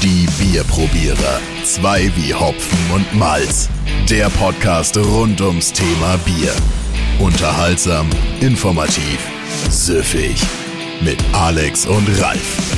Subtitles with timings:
[0.00, 1.40] Die Bierprobierer.
[1.64, 3.68] Zwei wie Hopfen und Malz.
[4.08, 6.52] Der Podcast rund ums Thema Bier.
[7.18, 8.06] Unterhaltsam,
[8.40, 9.18] informativ,
[9.68, 10.40] süffig.
[11.00, 12.76] Mit Alex und Ralf.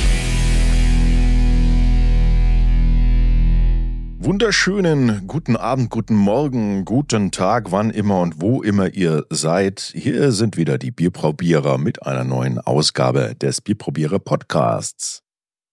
[4.17, 9.93] Wunderschönen guten Abend, guten Morgen, guten Tag, wann immer und wo immer ihr seid.
[9.95, 15.21] Hier sind wieder die Bierprobierer mit einer neuen Ausgabe des Bierprobierer Podcasts.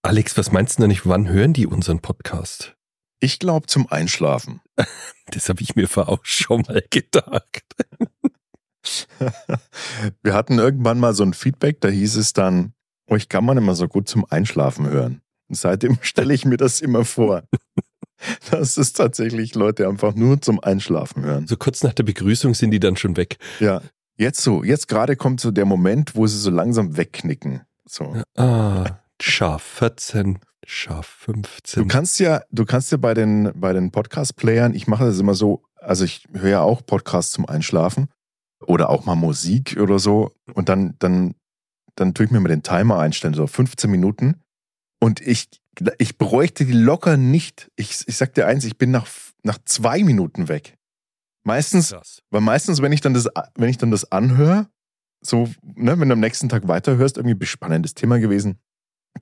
[0.02, 2.76] Alex, was meinst du denn nicht, wann hören die unseren Podcast?
[3.20, 4.60] Ich glaube zum Einschlafen.
[5.30, 7.62] Das habe ich mir auch schon mal gedacht.
[10.22, 12.72] Wir hatten irgendwann mal so ein Feedback, da hieß es dann,
[13.06, 15.20] euch kann man immer so gut zum Einschlafen hören.
[15.50, 17.42] Und seitdem stelle ich mir das immer vor.
[18.50, 21.46] dass es tatsächlich Leute einfach nur zum Einschlafen hören.
[21.46, 23.36] So kurz nach der Begrüßung sind die dann schon weg.
[23.60, 23.82] Ja,
[24.16, 27.66] jetzt so, jetzt gerade kommt so der Moment, wo sie so langsam wegknicken.
[27.86, 28.22] So.
[28.34, 31.82] Ah, scharf 14, scharf 15.
[31.82, 35.34] Du kannst ja, du kannst ja bei den, bei den Podcast-Playern, ich mache das immer
[35.34, 38.08] so, also ich höre ja auch Podcasts zum Einschlafen
[38.66, 41.34] oder auch mal Musik oder so und dann, dann,
[41.94, 44.42] dann tue ich mir mal den Timer einstellen, so 15 Minuten
[45.00, 45.48] und ich,
[45.98, 47.70] ich bräuchte die locker nicht.
[47.76, 49.06] Ich, ich sag dir eins, ich bin nach,
[49.42, 50.76] nach zwei Minuten weg.
[51.44, 52.22] Meistens, Krass.
[52.30, 54.68] weil meistens, wenn ich dann das, wenn ich dann das anhöre,
[55.20, 58.58] so, ne, wenn du am nächsten Tag weiterhörst, irgendwie ein spannendes Thema gewesen,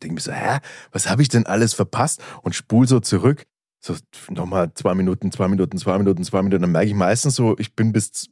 [0.01, 0.59] denke mir so, hä,
[0.93, 2.23] was habe ich denn alles verpasst?
[2.43, 3.47] Und spul so zurück,
[3.81, 3.97] so
[4.29, 7.75] nochmal zwei Minuten, zwei Minuten, zwei Minuten, zwei Minuten, dann merke ich meistens so, ich
[7.75, 8.29] bin bis,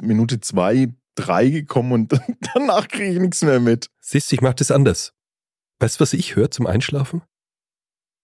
[0.00, 2.20] Minute zwei, drei gekommen und
[2.54, 3.90] danach kriege ich nichts mehr mit.
[4.00, 5.12] Siehst du, ich mache das anders.
[5.80, 7.22] Weißt du, was ich höre zum Einschlafen?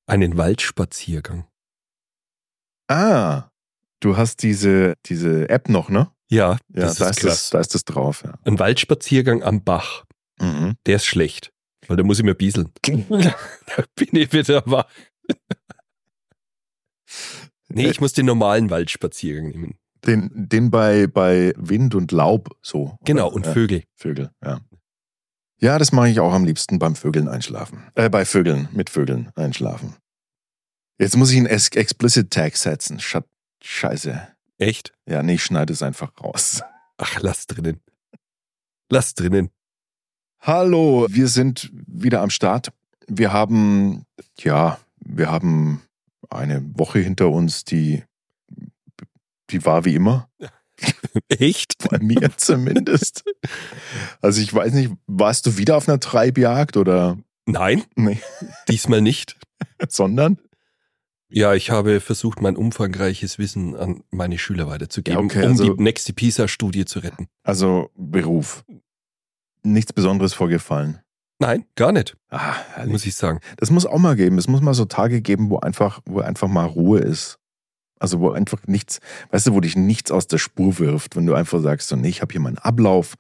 [0.06, 1.46] Einen Waldspaziergang.
[2.88, 3.50] Ah,
[4.00, 6.10] du hast diese, diese App noch, ne?
[6.28, 8.34] Ja, Ja, das da, ist ist das, da ist das drauf, ja.
[8.44, 10.04] Ein Waldspaziergang am Bach.
[10.40, 10.76] Mhm.
[10.86, 11.52] Der ist schlecht,
[11.90, 12.70] weil da muss ich mir bieseln.
[12.86, 14.88] da bin ich wieder wach.
[17.68, 19.74] nee, ich muss den normalen Waldspaziergang nehmen.
[20.06, 22.96] Den, den bei, bei Wind und Laub so.
[23.04, 23.34] Genau, oder?
[23.34, 23.82] und ja, Vögel.
[23.96, 24.60] Vögel, ja.
[25.60, 27.82] Ja, das mache ich auch am liebsten beim Vögeln einschlafen.
[27.96, 29.96] Äh, bei Vögeln, mit Vögeln einschlafen.
[30.96, 33.00] Jetzt muss ich einen Ex Explicit Tag setzen.
[33.00, 33.26] Schat
[33.64, 34.28] Scheiße.
[34.58, 34.94] Echt?
[35.06, 36.62] Ja, nee, ich schneide es einfach raus.
[36.98, 37.80] Ach, lass drinnen.
[38.88, 39.50] Lass drinnen.
[40.40, 42.72] Hallo, wir sind wieder am Start.
[43.06, 44.04] Wir haben,
[44.38, 45.82] ja, wir haben
[46.30, 48.04] eine Woche hinter uns, die,
[49.50, 50.28] die war wie immer.
[51.28, 51.76] Echt?
[51.90, 53.24] Bei mir zumindest.
[54.22, 58.20] Also ich weiß nicht, warst du wieder auf einer Treibjagd oder Nein, nee,
[58.68, 59.36] diesmal nicht.
[59.88, 60.38] sondern?
[61.28, 65.74] Ja, ich habe versucht, mein umfangreiches Wissen an meine Schüler weiterzugeben, Ja, okay, um also-
[65.74, 67.28] die nächste PISA-Studie zu retten.
[67.42, 68.64] Also Beruf.
[69.62, 71.00] Nichts Besonderes vorgefallen.
[71.38, 72.54] Nein, gar nicht, Ah,
[72.86, 73.40] muss ich sagen.
[73.56, 74.36] Das muss auch mal geben.
[74.36, 77.38] Es muss mal so Tage geben, wo einfach, wo einfach mal Ruhe ist.
[77.98, 79.00] Also wo einfach nichts,
[79.30, 82.08] weißt du, wo dich nichts aus der Spur wirft, wenn du einfach sagst, so, nee,
[82.08, 83.14] ich habe hier meinen Ablauf,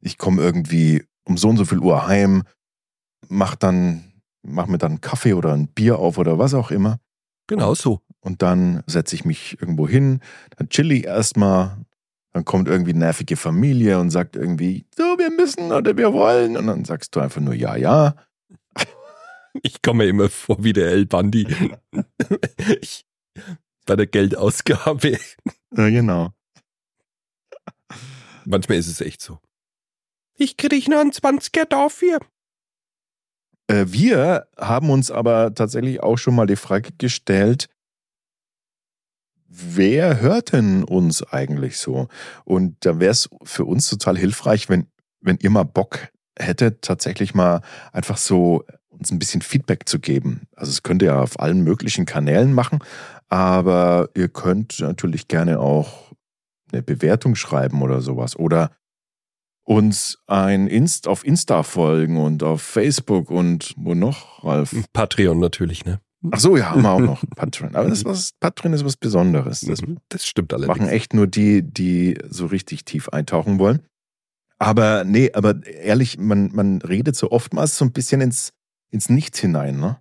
[0.00, 2.42] ich komme irgendwie um so und so viel Uhr heim,
[3.28, 4.04] mach dann,
[4.42, 6.98] mach mir dann einen Kaffee oder ein Bier auf oder was auch immer.
[7.46, 8.00] Genau so.
[8.20, 10.20] Und dann setze ich mich irgendwo hin,
[10.56, 11.78] dann chill ich erstmal,
[12.38, 16.56] dann kommt irgendwie nervige Familie und sagt irgendwie, so, wir müssen oder wir wollen.
[16.56, 18.14] Und dann sagst du einfach nur ja, ja.
[19.62, 21.48] Ich komme mir immer vor wie der El Bandi.
[22.80, 23.04] ich,
[23.86, 25.18] bei der Geldausgabe.
[25.76, 26.32] Ja, genau.
[28.44, 29.40] Manchmal ist es echt so.
[30.36, 32.20] Ich krieg nur einen 20er dafür.
[33.66, 37.68] Äh, Wir haben uns aber tatsächlich auch schon mal die Frage gestellt,
[39.48, 42.08] wer hört denn uns eigentlich so?
[42.44, 44.86] Und da wäre es für uns total hilfreich, wenn,
[45.20, 50.42] wenn ihr mal Bock hättet, tatsächlich mal einfach so uns ein bisschen Feedback zu geben.
[50.54, 52.80] Also es könnt ihr ja auf allen möglichen Kanälen machen,
[53.28, 56.12] aber ihr könnt natürlich gerne auch
[56.72, 58.36] eine Bewertung schreiben oder sowas.
[58.36, 58.72] Oder
[59.62, 64.74] uns ein Inst auf Insta folgen und auf Facebook und wo noch, Ralf?
[64.92, 66.00] Patreon natürlich, ne?
[66.30, 67.74] Ach so, ja, haben wir auch noch Patreon.
[67.76, 69.60] Aber das ist was, Patreon ist was Besonderes.
[69.60, 70.78] Das Das stimmt allerdings.
[70.78, 73.82] machen echt nur die, die so richtig tief eintauchen wollen.
[74.58, 78.52] Aber nee, aber ehrlich, man, man redet so oftmals so ein bisschen ins,
[78.90, 79.98] ins Nichts hinein, ne?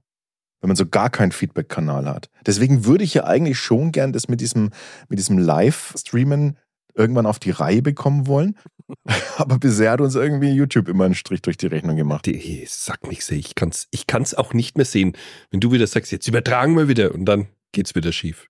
[0.59, 2.31] Wenn man so gar keinen Feedback-Kanal hat.
[2.47, 4.71] Deswegen würde ich ja eigentlich schon gern das mit diesem,
[5.07, 6.57] mit diesem Live-Streamen
[6.95, 8.57] irgendwann auf die Reihe bekommen wollen.
[9.37, 12.25] Aber bisher hat uns irgendwie YouTube immer einen Strich durch die Rechnung gemacht.
[12.25, 15.13] Die, sag nichts, ich kann's, ich kann's auch nicht mehr sehen.
[15.51, 18.47] Wenn du wieder sagst, jetzt übertragen wir wieder und dann geht's wieder schief.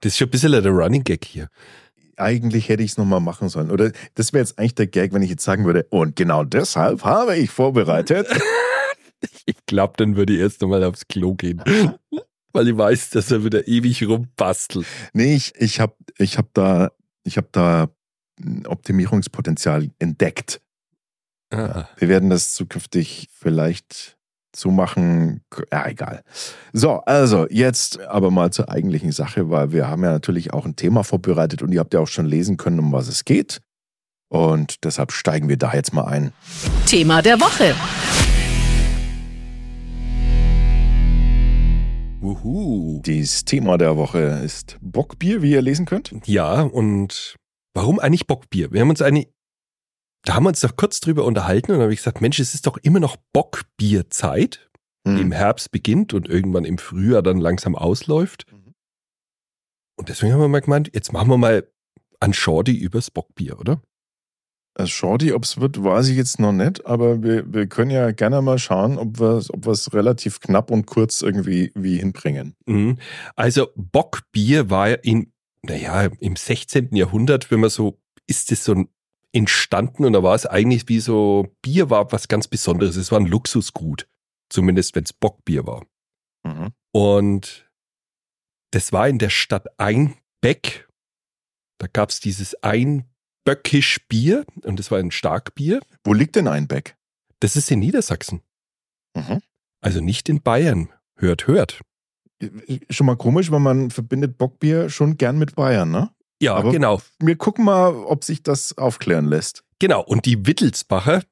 [0.00, 1.48] Das ist schon ein bisschen der Running Gag hier.
[2.16, 3.70] eigentlich hätte ich es nochmal machen sollen.
[3.70, 7.04] Oder das wäre jetzt eigentlich der Gag, wenn ich jetzt sagen würde, und genau deshalb
[7.04, 8.26] habe ich vorbereitet.
[9.44, 11.62] Ich glaube, dann würde ich erst einmal aufs Klo gehen.
[12.54, 14.86] Weil ich weiß, dass er wieder ewig rumbastelt.
[15.12, 16.90] Nee, ich, ich habe ich hab da,
[17.22, 17.90] ich hab da
[18.66, 20.60] Optimierungspotenzial entdeckt.
[21.52, 21.86] Ah.
[21.96, 24.16] Wir werden das zukünftig vielleicht
[24.54, 25.42] so machen.
[25.72, 26.22] Ja, egal.
[26.72, 30.76] So, also jetzt aber mal zur eigentlichen Sache, weil wir haben ja natürlich auch ein
[30.76, 33.60] Thema vorbereitet und ihr habt ja auch schon lesen können, um was es geht.
[34.28, 36.32] Und deshalb steigen wir da jetzt mal ein.
[36.86, 37.74] Thema der Woche.
[42.20, 43.00] Wuhu.
[43.02, 46.12] Das Thema der Woche ist Bockbier, wie ihr lesen könnt.
[46.26, 47.36] Ja, und
[47.74, 48.72] warum eigentlich Bockbier?
[48.72, 49.26] Wir haben uns eine,
[50.24, 52.54] da haben wir uns doch kurz drüber unterhalten und dann habe ich gesagt, Mensch, es
[52.54, 54.70] ist doch immer noch Bockbierzeit,
[55.06, 55.32] die im.
[55.32, 58.46] Herbst beginnt und irgendwann im Frühjahr dann langsam ausläuft.
[58.52, 58.74] Mhm.
[59.96, 61.68] Und deswegen haben wir mal gemeint, jetzt machen wir mal
[62.20, 63.82] ein Shorty übers Bockbier, oder?
[64.74, 68.12] Also Shorty, ob es wird, weiß ich jetzt noch nicht, aber wir, wir können ja
[68.12, 72.54] gerne mal schauen, ob wir ob es relativ knapp und kurz irgendwie wie hinbringen.
[72.66, 72.98] Mhm.
[73.34, 76.94] Also Bockbier war ja in, naja, im 16.
[76.94, 78.88] Jahrhundert, wenn man so, ist es so ein
[79.32, 82.96] entstanden und da war es eigentlich wie so, Bier war was ganz Besonderes.
[82.96, 84.08] Es war ein Luxusgut.
[84.48, 85.86] Zumindest wenn es Bockbier war.
[86.42, 86.72] Mhm.
[86.92, 87.70] Und
[88.72, 90.88] das war in der Stadt Einbeck.
[91.78, 95.80] Da gab es dieses Einböckisch Bier und das war ein Starkbier.
[96.04, 96.96] Wo liegt denn Einbeck?
[97.38, 98.42] Das ist in Niedersachsen.
[99.14, 99.40] Mhm.
[99.80, 100.92] Also nicht in Bayern.
[101.16, 101.80] Hört, hört.
[102.88, 106.10] Schon mal komisch, weil man verbindet Bockbier schon gern mit Bayern, ne?
[106.40, 107.00] Ja, Aber- genau.
[107.18, 109.62] Wir gucken mal, ob sich das aufklären lässt.
[109.78, 110.02] Genau.
[110.02, 111.22] Und die Wittelsbacher,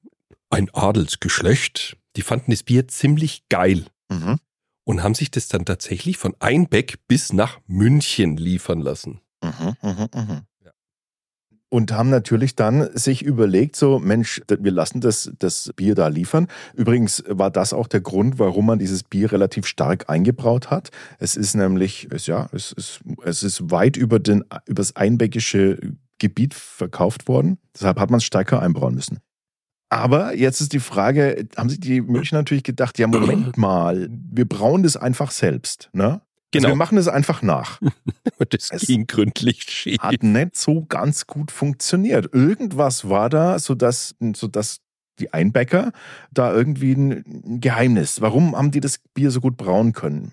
[0.50, 4.36] ein Adelsgeschlecht, die fanden das Bier ziemlich geil Mhm.
[4.84, 9.20] und haben sich das dann tatsächlich von Einbeck bis nach München liefern lassen.
[9.42, 10.40] Mhm, mhm, mhm.
[11.70, 16.46] Und haben natürlich dann sich überlegt, so, Mensch, wir lassen das, das Bier da liefern.
[16.74, 20.90] Übrigens war das auch der Grund, warum man dieses Bier relativ stark eingebraut hat.
[21.18, 25.78] Es ist nämlich, es, ja, es ist, es ist weit über, den, über das einbäckische
[26.18, 27.58] Gebiet verkauft worden.
[27.74, 29.18] Deshalb hat man es stärker einbrauen müssen.
[29.90, 34.46] Aber jetzt ist die Frage, haben sich die München natürlich gedacht, ja, Moment mal, wir
[34.46, 36.20] brauen das einfach selbst, ne?
[36.54, 36.68] Also Genau.
[36.68, 37.80] wir machen es einfach nach.
[37.82, 37.92] Und
[38.54, 40.00] das Es ging gründlich schief.
[40.00, 42.32] hat nicht so ganz gut funktioniert.
[42.32, 44.78] Irgendwas war da, sodass, sodass
[45.18, 45.92] die Einbäcker
[46.30, 48.20] da irgendwie ein Geheimnis.
[48.20, 50.32] Warum haben die das Bier so gut brauen können?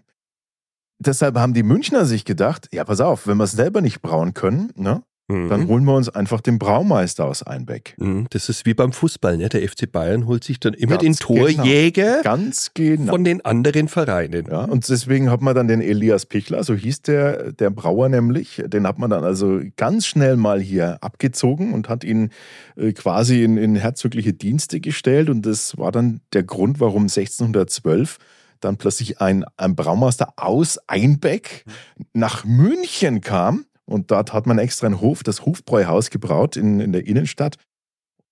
[1.00, 4.34] Deshalb haben die Münchner sich gedacht, ja, pass auf, wenn wir es selber nicht brauen
[4.34, 5.68] können, ne, dann Mhm.
[5.70, 7.96] holen wir uns einfach den Braumeister aus Einbeck.
[7.98, 8.28] Mhm.
[8.30, 9.50] Das ist wie beim Fußball, ne?
[9.50, 13.12] Der FC Bayern holt sich dann immer Ganz den Torjäger Ganz genau.
[13.14, 14.46] von den anderen Vereinen.
[14.52, 18.62] Ja, und deswegen hat man dann den Elias Pichler, so hieß der, der Brauer nämlich,
[18.68, 22.30] den hat man dann also ganz schnell mal hier abgezogen und hat ihn
[22.76, 25.30] äh, quasi in, in herzogliche Dienste gestellt.
[25.32, 28.18] Und das war dann der Grund, warum 1612
[28.62, 31.66] dann plötzlich ein, ein Braumeister aus Einbeck
[32.14, 33.66] nach München kam.
[33.86, 37.58] Und dort hat man extra einen Hof, das Hofbräuhaus gebraut in, in der Innenstadt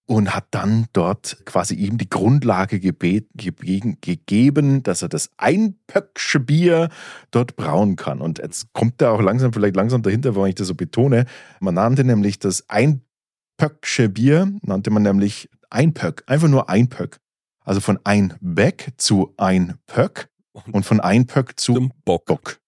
[0.06, 6.40] und hat dann dort quasi ihm die Grundlage gebet, gebe- gegeben, dass er das Einpöcksche
[6.40, 6.90] Bier
[7.32, 8.20] dort brauen kann.
[8.20, 11.26] Und jetzt kommt er auch langsam, vielleicht langsam dahinter, warum ich das so betone.
[11.60, 17.20] Man nannte nämlich das Einpöcksche Bier, nannte man nämlich Einpöck, einfach nur Einpöck.
[17.66, 20.30] Also von Einbeck zu Einpöck
[20.72, 22.26] und von Einpöck zu Bock.
[22.26, 22.60] Bock.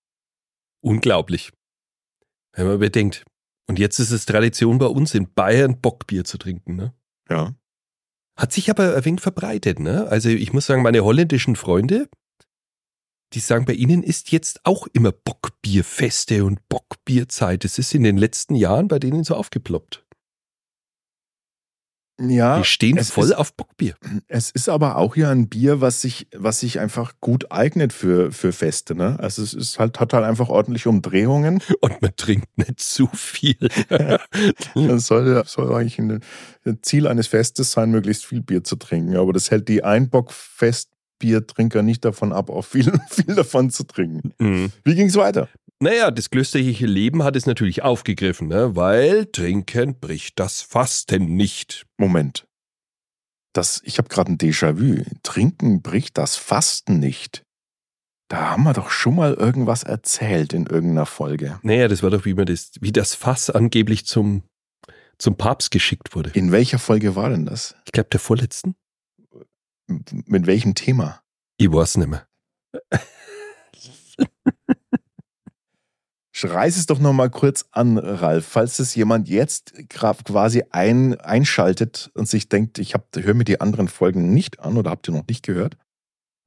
[0.80, 1.52] Unglaublich.
[2.56, 3.26] Wenn man bedenkt.
[3.68, 6.94] Und jetzt ist es Tradition bei uns in Bayern Bockbier zu trinken, ne?
[7.30, 7.54] Ja.
[8.38, 10.08] Hat sich aber ein wenig verbreitet, ne?
[10.08, 12.10] Also ich muss sagen, meine holländischen Freunde,
[13.34, 17.66] die sagen, bei ihnen ist jetzt auch immer Bockbierfeste und Bockbierzeit.
[17.66, 20.05] Es ist in den letzten Jahren bei denen so aufgeploppt.
[22.18, 23.96] Ja, Die stehen voll ist- auf Bockbier.
[24.30, 28.32] Es ist aber auch ja ein Bier, was sich, was sich einfach gut eignet für,
[28.32, 28.96] für Feste.
[28.96, 29.18] Ne?
[29.20, 31.62] Also es ist halt, hat halt einfach ordentliche Umdrehungen.
[31.82, 33.58] Und man trinkt nicht zu viel.
[34.76, 36.22] Das soll, soll eigentlich ein
[36.82, 39.16] Ziel eines Festes sein, möglichst viel Bier zu trinken.
[39.18, 44.34] Aber das hält die Einbock-Festbiertrinker nicht davon ab, auch viel, viel davon zu trinken.
[44.40, 44.72] Mhm.
[44.84, 45.50] Wie ging es weiter?
[45.80, 48.76] Naja, das klösterliche Leben hat es natürlich aufgegriffen, ne?
[48.76, 51.86] weil Trinken bricht das Fasten nicht.
[51.98, 52.48] Moment.
[53.54, 55.04] Das, ich habe gerade ein Déjà-vu.
[55.24, 57.44] Trinken bricht das Fasten nicht.
[58.30, 61.60] Da haben wir doch schon mal irgendwas erzählt in irgendeiner Folge.
[61.62, 64.44] Naja, das war doch, wie man das, wie das Fass angeblich zum,
[65.18, 66.32] zum Papst geschickt wurde.
[66.32, 67.76] In welcher Folge war denn das?
[67.86, 68.76] Ich glaube, der vorletzten.
[69.88, 71.22] Mit welchem Thema?
[71.58, 72.28] Ich weiß nicht mehr.
[76.46, 82.12] Reiß es doch noch mal kurz an, Ralf, falls es jemand jetzt quasi ein, einschaltet
[82.14, 85.28] und sich denkt, ich höre mir die anderen Folgen nicht an oder habt ihr noch
[85.28, 85.78] nicht gehört?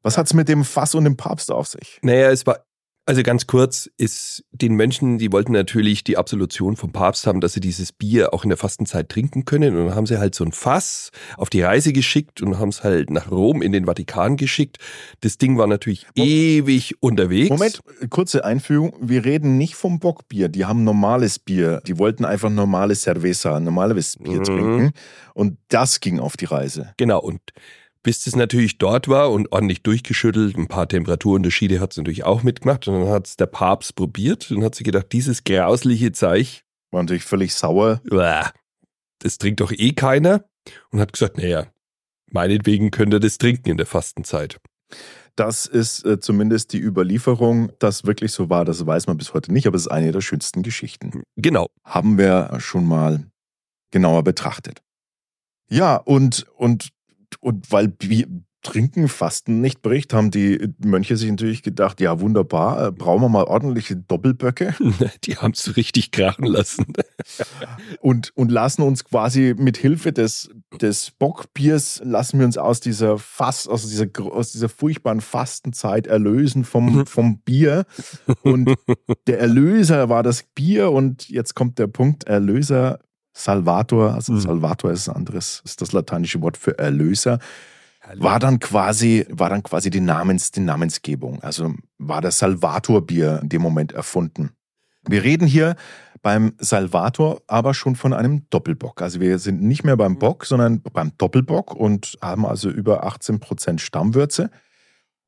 [0.03, 1.99] Was hat's mit dem Fass und dem Papst auf sich?
[2.03, 2.65] Naja, es war,
[3.09, 7.55] Also ganz kurz ist den Mönchen, die wollten natürlich die Absolution vom Papst haben, dass
[7.55, 9.75] sie dieses Bier auch in der Fastenzeit trinken können.
[9.79, 12.85] Und dann haben sie halt so ein Fass auf die Reise geschickt und haben es
[12.85, 14.77] halt nach Rom in den Vatikan geschickt.
[15.23, 16.31] Das Ding war natürlich Moment.
[16.31, 17.49] ewig unterwegs.
[17.49, 18.95] Moment, kurze Einführung.
[19.01, 20.51] Wir reden nicht vom Bockbier.
[20.51, 21.81] Die haben normales Bier.
[21.87, 24.45] Die wollten einfach normales Cerveza, normales Bier mhm.
[24.45, 24.93] trinken.
[25.33, 26.93] Und das ging auf die Reise.
[26.99, 27.21] Genau.
[27.23, 27.41] Und
[28.03, 30.57] bis es natürlich dort war und ordentlich durchgeschüttelt.
[30.57, 32.87] Ein paar Temperaturunterschiede hat es natürlich auch mitgemacht.
[32.89, 36.65] Und dann hat es der Papst probiert und hat sich gedacht, dieses grausliche Zeich.
[36.91, 38.01] War natürlich völlig sauer.
[39.19, 40.45] Das trinkt doch eh keiner.
[40.91, 41.67] Und hat gesagt, naja,
[42.31, 44.59] meinetwegen könnt ihr das trinken in der Fastenzeit.
[45.35, 48.65] Das ist äh, zumindest die Überlieferung, dass wirklich so war.
[48.65, 51.23] Das weiß man bis heute nicht, aber es ist eine der schönsten Geschichten.
[51.37, 51.69] Genau.
[51.85, 53.25] Haben wir schon mal
[53.91, 54.83] genauer betrachtet.
[55.71, 56.89] Ja, und, und
[57.41, 58.27] und weil Bier,
[58.63, 63.29] Trinken, Fasten nicht bricht, haben die Mönche sich natürlich gedacht, ja wunderbar, äh, brauchen wir
[63.29, 64.75] mal ordentliche Doppelböcke.
[65.25, 66.87] Die haben es richtig krachen lassen.
[68.01, 73.19] und, und lassen uns quasi mit Hilfe des, des Bockbiers, lassen wir uns aus dieser
[73.19, 77.07] Fass, aus dieser, aus dieser furchtbaren Fastenzeit erlösen vom, mhm.
[77.07, 77.87] vom Bier.
[78.43, 78.75] Und
[79.29, 82.99] der Erlöser war das Bier und jetzt kommt der Punkt, Erlöser
[83.39, 84.41] Salvator, also mhm.
[84.41, 87.39] Salvator ist ein anderes, ist das lateinische Wort für Erlöser,
[88.17, 91.43] war dann quasi, war dann quasi die, Namens, die Namensgebung.
[91.43, 94.51] Also war das Salvator-Bier in dem Moment erfunden.
[95.07, 95.77] Wir reden hier
[96.23, 99.03] beim Salvator aber schon von einem Doppelbock.
[99.03, 100.19] Also wir sind nicht mehr beim mhm.
[100.19, 104.51] Bock, sondern beim Doppelbock und haben also über 18% Stammwürze.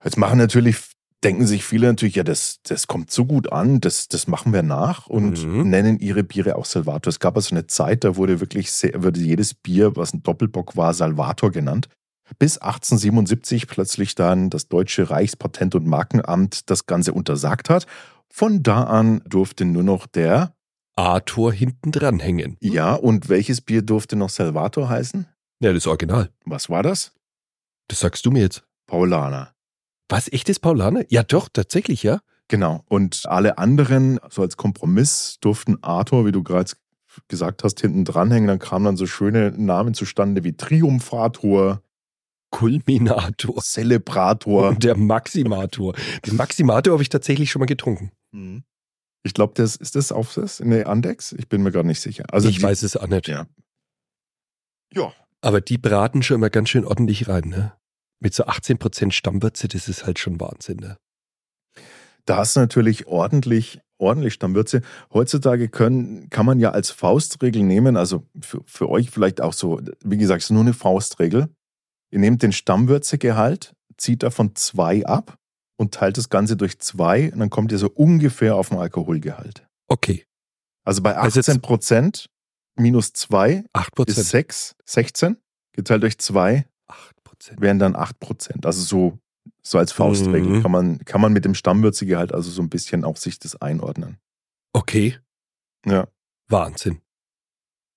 [0.02, 0.78] Jetzt machen natürlich
[1.24, 4.62] denken sich viele natürlich, ja, das, das kommt so gut an, das, das machen wir
[4.62, 5.68] nach und mhm.
[5.68, 7.10] nennen ihre Biere auch Salvator.
[7.10, 10.76] Es gab also eine Zeit, da wurde wirklich sehr, wurde jedes Bier, was ein Doppelbock
[10.76, 11.88] war, Salvator genannt.
[12.38, 17.86] Bis 1877 plötzlich dann das Deutsche Reichspatent- und Markenamt das Ganze untersagt hat.
[18.32, 20.54] Von da an durfte nur noch der
[20.94, 22.56] Arthur hinten dran hängen.
[22.60, 25.26] Ja, und welches Bier durfte noch Salvator heißen?
[25.60, 26.30] Ja, das Original.
[26.44, 27.12] Was war das?
[27.88, 28.62] Das sagst du mir jetzt.
[28.86, 29.52] Paulaner.
[30.10, 31.04] Was, echtes Paulaner?
[31.08, 32.20] Ja, doch, tatsächlich, ja.
[32.48, 32.84] Genau.
[32.88, 36.72] Und alle anderen, so als Kompromiss, durften Arthur, wie du gerade
[37.28, 38.48] gesagt hast, hinten dranhängen.
[38.48, 41.82] Dann kamen dann so schöne Namen zustande wie Triumphator,
[42.50, 45.94] Kulminator, Celebrator und der Maximator.
[46.26, 48.10] Den Maximator habe ich tatsächlich schon mal getrunken.
[48.32, 48.64] Mhm.
[49.22, 51.32] Ich glaube, das ist das auf das in der Andex.
[51.32, 52.24] Ich bin mir gar nicht sicher.
[52.32, 53.28] Also ich die, weiß es auch nicht.
[53.28, 53.46] Ja.
[54.92, 55.12] Ja.
[55.40, 57.72] Aber die braten schon immer ganz schön ordentlich rein, ne?
[58.20, 60.76] Mit so 18% Stammwürze, das ist halt schon Wahnsinn.
[60.76, 60.96] Ne?
[62.26, 64.82] Da hast du natürlich ordentlich, ordentlich Stammwürze.
[65.12, 69.80] Heutzutage können, kann man ja als Faustregel nehmen, also für, für euch vielleicht auch so,
[70.04, 71.48] wie gesagt, es ist nur eine Faustregel.
[72.12, 75.38] Ihr nehmt den Stammwürzegehalt, zieht davon zwei ab
[75.76, 79.66] und teilt das Ganze durch zwei und dann kommt ihr so ungefähr auf den Alkoholgehalt.
[79.88, 80.26] Okay.
[80.84, 82.26] Also bei 18 also Prozent
[82.76, 84.08] minus zwei 8%.
[84.08, 85.36] ist 6, 16,
[85.72, 86.18] geteilt durch
[87.40, 88.64] zwei wären dann 8%.
[88.64, 89.18] Also so,
[89.62, 90.62] so als Faustregel mhm.
[90.62, 94.18] kann, man, kann man mit dem Stammwürzegehalt also so ein bisschen auch sich das einordnen.
[94.72, 95.18] Okay.
[95.84, 96.06] Ja.
[96.48, 97.00] Wahnsinn.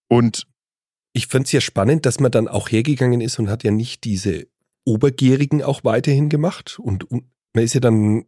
[0.10, 0.48] Und
[1.14, 4.04] ich fand es ja spannend, dass man dann auch hergegangen ist und hat ja nicht
[4.04, 4.48] diese
[4.86, 6.80] Obergierigen auch weiterhin gemacht.
[6.80, 8.26] Und, und man ist ja dann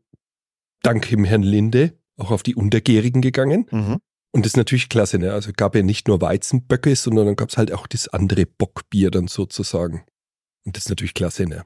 [0.84, 3.66] dank dem Herrn Linde auch auf die Untergärigen gegangen.
[3.72, 3.98] Mhm.
[4.32, 5.34] Und das ist natürlich klasse, ne?
[5.34, 9.10] Also gab ja nicht nur Weizenböcke, sondern dann gab es halt auch das andere Bockbier
[9.10, 10.04] dann sozusagen.
[10.66, 11.66] Und das ist natürlich klasse, ne?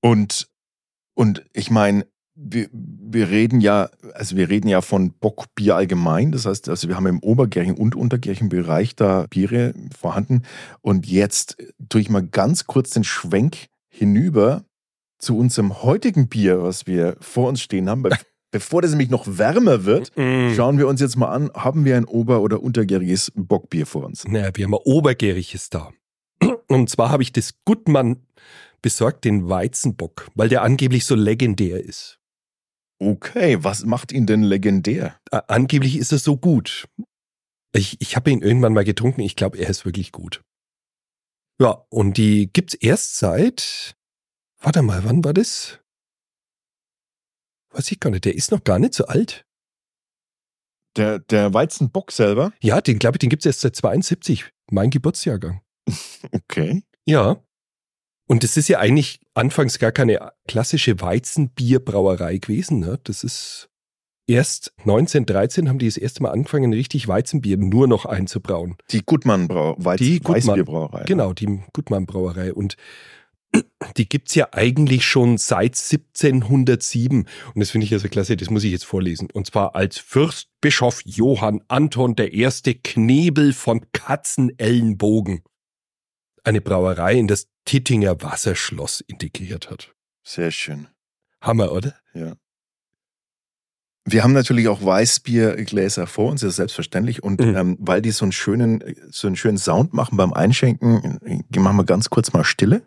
[0.00, 0.48] Und,
[1.14, 6.32] und ich meine, wir, wir reden ja, also wir reden ja von Bockbier allgemein.
[6.32, 10.42] Das heißt, also wir haben im obergärigen und untergärigen Bereich da Biere vorhanden.
[10.80, 11.56] Und jetzt
[11.88, 14.64] tue ich mal ganz kurz den Schwenk hinüber
[15.18, 18.04] zu unserem heutigen Bier, was wir vor uns stehen haben.
[18.50, 20.12] Bevor das nämlich noch wärmer wird,
[20.54, 24.28] schauen wir uns jetzt mal an, haben wir ein ober- oder untergäriges Bockbier vor uns?
[24.28, 25.90] Naja, wir haben ein obergäriges da.
[26.72, 28.26] Und zwar habe ich das Gutmann
[28.80, 32.18] besorgt, den Weizenbock, weil der angeblich so legendär ist.
[32.98, 35.18] Okay, was macht ihn denn legendär?
[35.30, 36.88] Angeblich ist er so gut.
[37.74, 40.42] Ich, ich habe ihn irgendwann mal getrunken, ich glaube, er ist wirklich gut.
[41.60, 43.96] Ja, und die gibt's erst seit.
[44.60, 45.80] Warte mal, wann war das?
[47.70, 49.44] Weiß ich gar nicht, der ist noch gar nicht so alt.
[50.96, 52.52] Der, der Weizenbock selber?
[52.60, 55.62] Ja, den glaube ich, den gibt's erst seit 72, mein Geburtsjahrgang.
[56.32, 56.82] Okay.
[57.04, 57.42] Ja.
[58.28, 62.78] Und das ist ja eigentlich anfangs gar keine klassische Weizenbierbrauerei gewesen.
[62.78, 62.98] Ne?
[63.04, 63.68] Das ist
[64.26, 68.76] erst 1913 haben die das erste Mal angefangen, richtig Weizenbier nur noch einzubrauen.
[68.90, 71.04] Die Gutmann Brau Weiz die Weißbierbrauerei.
[71.04, 72.54] Genau, die Gutmann Brauerei.
[72.54, 72.76] Und
[73.96, 77.26] die gibt's ja eigentlich schon seit 1707.
[77.54, 79.28] Und das finde ich also klasse, das muss ich jetzt vorlesen.
[79.32, 82.48] Und zwar als Fürstbischof Johann Anton I.
[82.82, 85.42] Knebel von Katzenellenbogen
[86.44, 89.94] eine Brauerei in das Tittinger Wasserschloss integriert hat.
[90.24, 90.88] Sehr schön.
[91.40, 91.94] Hammer, oder?
[92.14, 92.34] Ja.
[94.04, 97.22] Wir haben natürlich auch Weißbiergläser vor uns, das ist selbstverständlich.
[97.22, 97.56] Und Mhm.
[97.56, 101.76] ähm, weil die so einen schönen, so einen schönen Sound machen beim Einschenken, äh, machen
[101.76, 102.82] wir ganz kurz mal Stille.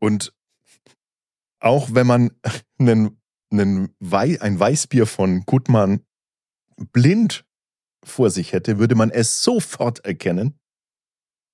[0.00, 0.32] Und
[1.62, 2.30] auch wenn man
[2.78, 6.00] einen, einen Wei ein Weißbier von Gutmann
[6.92, 7.44] blind
[8.04, 10.58] vor sich hätte, würde man es sofort erkennen.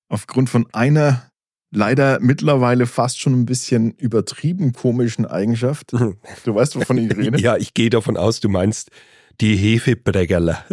[0.09, 1.29] Aufgrund von einer
[1.71, 5.91] leider mittlerweile fast schon ein bisschen übertrieben komischen Eigenschaft.
[6.43, 7.39] Du weißt, wovon ich rede?
[7.39, 8.89] Ja, ich gehe davon aus, du meinst
[9.39, 10.65] die Hefebreggerler.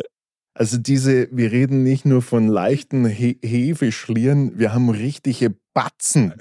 [0.54, 6.32] Also diese, wir reden nicht nur von leichten He Hefeschlieren, wir haben richtige Batzen.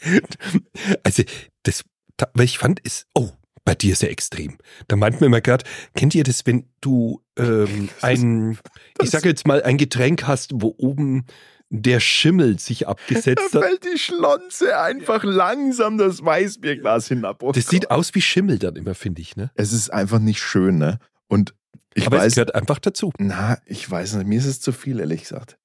[1.02, 1.22] also,
[1.64, 1.82] das,
[2.16, 3.30] da, weil ich fand, ist, oh,
[3.64, 4.56] bei dir ist ja extrem.
[4.88, 5.64] Da meint man immer gerade,
[5.94, 8.58] kennt ihr das, wenn du ähm, ein,
[9.02, 11.26] ich sage jetzt mal, ein Getränk hast, wo oben
[11.72, 13.64] der Schimmel sich abgesetzt Da hat?
[13.64, 17.42] fällt die Schlonze einfach langsam das Weißbierglas hinab.
[17.42, 17.70] Oh Das Gott.
[17.70, 19.50] sieht aus wie Schimmel dann immer, finde ich, ne?
[19.54, 20.98] es ist einfach nicht schön, ne?
[21.28, 21.54] Und
[21.94, 23.12] ich Aber es weiß, gehört einfach dazu.
[23.18, 25.58] na, ich weiß nicht, mir ist es zu viel, ehrlich gesagt.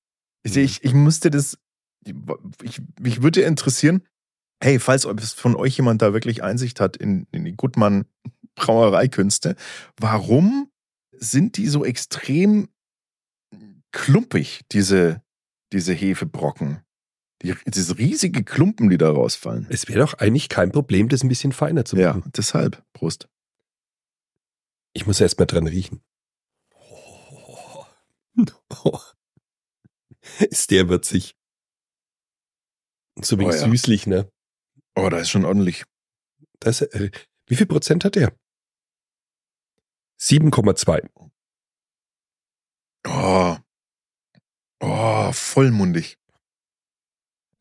[0.44, 1.58] Ich, ich, ich musste das,
[2.62, 4.04] ich, mich würde interessieren,
[4.62, 8.05] hey, falls es von euch jemand da wirklich Einsicht hat in, in die Gutmann
[8.55, 9.55] Brauereikünste,
[9.97, 10.71] warum
[11.12, 12.69] sind die so extrem
[13.91, 15.21] klumpig, diese,
[15.74, 16.81] diese Hefebrocken?
[17.41, 19.67] Die, diese riesige Klumpen, die da rausfallen.
[19.69, 22.31] Es wäre doch eigentlich kein Problem, das ein bisschen feiner zu Ja, machen.
[22.35, 22.81] deshalb.
[22.93, 23.27] Prost.
[24.93, 26.01] Ich muss erst mal dran riechen.
[30.50, 31.35] Ist der würzig.
[33.22, 33.70] So wenig Oh ja.
[33.70, 34.29] süßlich, ne?
[34.96, 35.84] Oh, da ist schon ordentlich.
[36.60, 37.12] Das, äh,
[37.48, 38.34] wie viel Prozent hat der?
[40.20, 41.10] 7,2.
[43.08, 43.58] Oh.
[44.81, 46.18] Oh, vollmundig.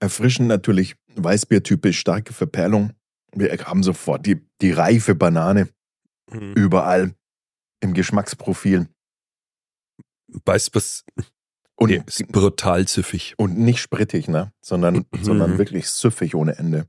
[0.01, 0.97] Erfrischend natürlich.
[1.17, 2.93] Weißbier-typisch, starke Verperlung.
[3.33, 5.69] Wir haben sofort die, die reife Banane
[6.31, 7.15] überall
[7.81, 8.89] im Geschmacksprofil.
[10.45, 11.05] Weißt was?
[11.77, 13.35] Und, Der ist brutal süffig.
[13.37, 14.53] und nicht sprittig, ne?
[14.61, 15.25] Sondern, Mhm.
[15.25, 16.89] sondern wirklich süffig ohne Ende.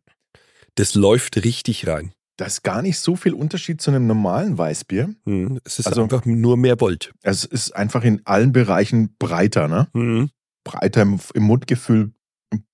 [0.76, 2.14] Das läuft richtig rein.
[2.38, 5.16] Da ist gar nicht so viel Unterschied zu einem normalen Weißbier.
[5.26, 7.14] Hm, Es ist Also- einfach nur mehr Volt.
[7.22, 9.88] Es ist einfach in allen Bereichen breiter, ne?
[9.94, 10.30] Hm.
[10.66, 12.14] Breiter im, im Mundgefühl.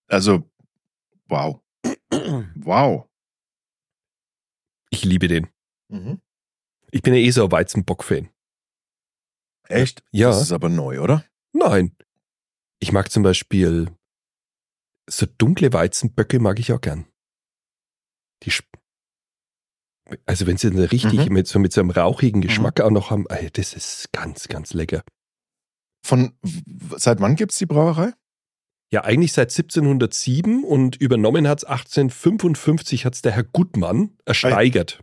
[0.07, 0.49] Also,
[1.27, 1.61] wow.
[2.55, 3.07] Wow.
[4.89, 5.47] Ich liebe den.
[5.89, 6.19] Mhm.
[6.91, 8.29] Ich bin ja eh so ein Weizenbock-Fan.
[9.67, 10.03] Echt?
[10.11, 10.29] Ja.
[10.29, 11.23] Das ist aber neu, oder?
[11.53, 11.95] Nein.
[12.79, 13.89] Ich mag zum Beispiel
[15.09, 17.05] so dunkle Weizenböcke mag ich auch gern.
[18.43, 18.51] Die
[20.25, 21.33] also wenn sie dann richtig Mhm.
[21.33, 24.73] mit, so, mit so einem rauchigen Geschmack auch noch haben, ey, das ist ganz, ganz
[24.73, 25.03] lecker.
[26.05, 26.33] Von
[26.97, 28.13] seit wann gibt's die Brauerei?
[28.91, 34.99] Ja, eigentlich seit 1707 und übernommen hat's 1855 hat's der Herr Gutmann ersteigert.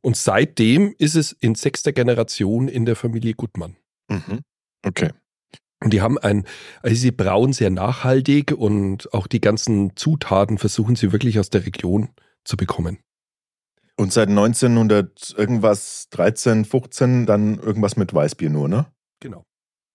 [0.00, 3.76] Und seitdem ist es in sechster Generation in der Familie Gutmann.
[4.08, 4.40] Mhm.
[4.84, 5.10] Okay.
[5.82, 6.44] Und die haben ein,
[6.82, 11.66] also sie brauen sehr nachhaltig und auch die ganzen Zutaten versuchen sie wirklich aus der
[11.66, 12.08] Region
[12.44, 12.98] zu bekommen.
[13.96, 18.86] Und seit 1900 irgendwas 13, 15 dann irgendwas mit Weißbier nur, ne?
[19.20, 19.44] Genau.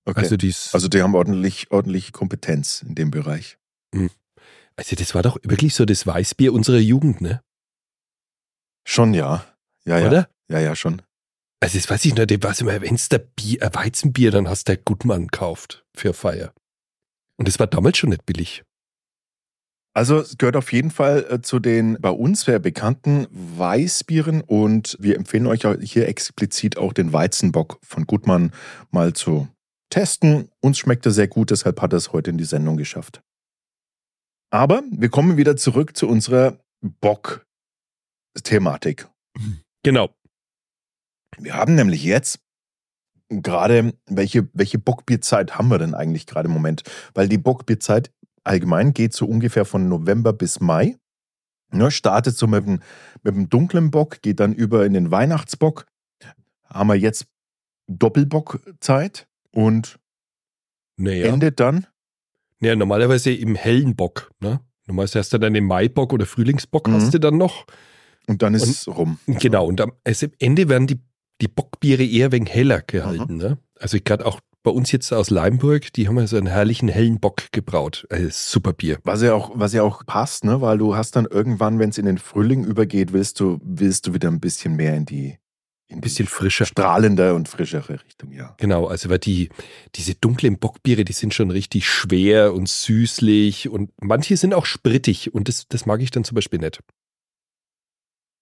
[0.06, 0.22] Okay.
[0.22, 3.58] Also, Also, dies, die haben ordentlich ordentliche Kompetenz in dem Bereich.
[4.76, 7.42] also das war doch wirklich so das Weißbier unserer Jugend, ne?
[8.86, 9.46] Schon ja.
[9.86, 10.08] Ja, ja.
[10.08, 10.30] Oder?
[10.50, 11.02] Ja, ja, schon.
[11.60, 14.68] Also das weiß ich das war immer, wenn es der Bier, äh, Weizenbier, dann hast
[14.68, 16.54] du der Gutmann gekauft für Feier.
[17.36, 18.64] Und das war damals schon nicht billig.
[19.94, 24.96] Also es gehört auf jeden Fall äh, zu den bei uns sehr bekannten Weißbieren und
[25.00, 28.52] wir empfehlen euch hier explizit auch den Weizenbock von Gutmann
[28.92, 29.48] mal zu
[29.90, 30.50] testen.
[30.62, 33.22] Uns schmeckt er sehr gut, deshalb hat er es heute in die Sendung geschafft.
[34.52, 39.08] Aber wir kommen wieder zurück zu unserer Bock-Thematik.
[39.84, 40.10] Genau.
[41.38, 42.40] Wir haben nämlich jetzt
[43.30, 46.82] gerade, welche, welche Bockbierzeit haben wir denn eigentlich gerade im Moment?
[47.14, 48.12] Weil die Bockbierzeit
[48.44, 50.96] allgemein geht so ungefähr von November bis Mai.
[51.72, 52.80] Ne, startet so mit dem,
[53.22, 55.86] mit dem dunklen Bock, geht dann über in den Weihnachtsbock.
[56.66, 57.28] Haben wir jetzt
[57.88, 60.00] Doppelbockzeit und
[60.98, 61.32] Naja.
[61.34, 61.86] endet dann.
[62.60, 64.60] Ja, normalerweise im hellen Bock, ne?
[64.88, 66.94] Normalerweise hast du dann den Maibock oder Frühlingsbock Mhm.
[66.94, 67.66] hast du dann noch.
[68.28, 69.20] Und dann ist es rum.
[69.28, 71.00] Genau, und am also Ende werden die,
[71.42, 73.38] die Bockbiere eher wegen heller gehalten.
[73.38, 73.58] Ne?
[73.80, 74.40] Also gerade auch
[74.70, 78.06] bei uns jetzt aus Leimburg, die haben ja so einen herrlichen hellen Bock gebraut.
[78.12, 79.00] Also super Bier.
[79.04, 80.62] Was ja auch, was ja auch passt, ne?
[80.62, 84.14] Weil du hast dann irgendwann, wenn es in den Frühling übergeht, willst du, willst du
[84.14, 85.38] wieder ein bisschen mehr in die
[85.92, 86.68] ein bisschen frischer.
[86.68, 88.54] Strahlender und frischere Richtung, ja.
[88.58, 89.50] Genau, also weil die,
[89.96, 95.34] diese dunklen Bockbiere, die sind schon richtig schwer und süßlich und manche sind auch sprittig
[95.34, 96.80] und das, das mag ich dann zum Beispiel nicht.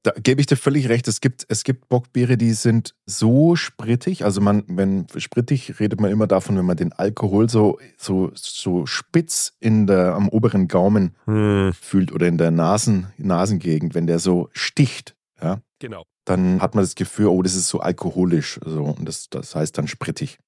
[0.08, 1.06] Da gebe ich dir völlig recht.
[1.10, 4.24] Es gibt, es gibt Bockbiere, die sind so sprittig.
[4.24, 8.86] Also man, wenn sprittig redet man immer davon, wenn man den Alkohol so, so, so
[8.86, 11.74] spitz in der, am oberen Gaumen hm.
[11.74, 15.18] fühlt oder in der Nasen, Nasengegend, wenn der so sticht.
[15.42, 15.60] Ja.
[15.80, 16.06] Genau.
[16.24, 18.62] Dann hat man das Gefühl, oh, das ist so alkoholisch.
[18.64, 20.40] So, und das, das heißt dann sprittig.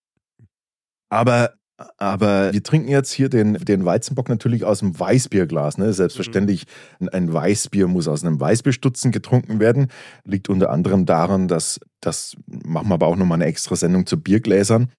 [1.09, 1.55] Aber
[1.97, 5.77] aber wir trinken jetzt hier den, den Weizenbock natürlich aus dem Weißbierglas.
[5.77, 5.93] Ne?
[5.93, 6.65] Selbstverständlich,
[6.99, 7.09] mhm.
[7.11, 9.87] ein Weißbier muss aus einem Weißbierstutzen getrunken werden.
[10.25, 14.21] Liegt unter anderem daran, dass, das machen wir aber auch nochmal eine extra Sendung zu
[14.21, 14.91] Biergläsern.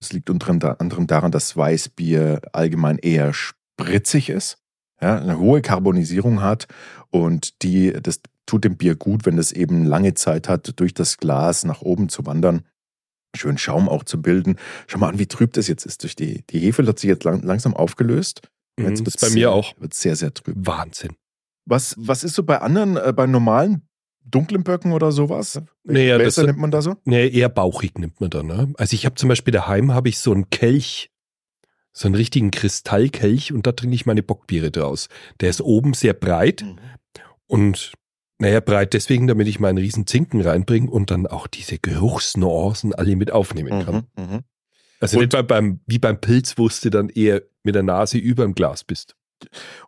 [0.00, 4.58] Es liegt unter anderem daran, dass Weißbier allgemein eher spritzig ist,
[5.00, 6.66] ja, eine hohe Karbonisierung hat
[7.10, 11.16] und die, das tut dem Bier gut, wenn es eben lange Zeit hat, durch das
[11.16, 12.62] Glas nach oben zu wandern
[13.36, 14.56] schön Schaum auch zu bilden.
[14.86, 16.02] Schau mal an, wie trüb das jetzt ist.
[16.02, 18.42] Durch die, die Hefe hat sich jetzt lang, langsam aufgelöst.
[18.78, 19.72] Mhm, jetzt ist bei mir auch.
[19.78, 20.54] Wird sehr, sehr trüb.
[20.58, 21.16] Wahnsinn.
[21.64, 23.88] Was, was ist so bei anderen, äh, bei normalen
[24.24, 25.60] dunklen Böcken oder sowas?
[25.84, 26.96] Naja, Gläser nimmt man da so?
[27.04, 28.42] Nee, eher bauchig nimmt man da.
[28.42, 28.72] Ne?
[28.76, 31.10] Also ich habe zum Beispiel daheim habe ich so einen Kelch,
[31.92, 35.08] so einen richtigen Kristallkelch und da trinke ich meine Bockbiere draus.
[35.40, 36.78] Der ist oben sehr breit mhm.
[37.46, 37.92] und
[38.38, 43.16] naja, breit deswegen, damit ich meinen riesen Zinken reinbringe und dann auch diese Geruchsnuancen alle
[43.16, 44.06] mit aufnehmen kann.
[44.16, 44.40] Mhm, mh.
[45.00, 48.18] Also und nicht beim, beim, wie beim Pilz, wo du dann eher mit der Nase
[48.18, 49.14] über dem Glas bist.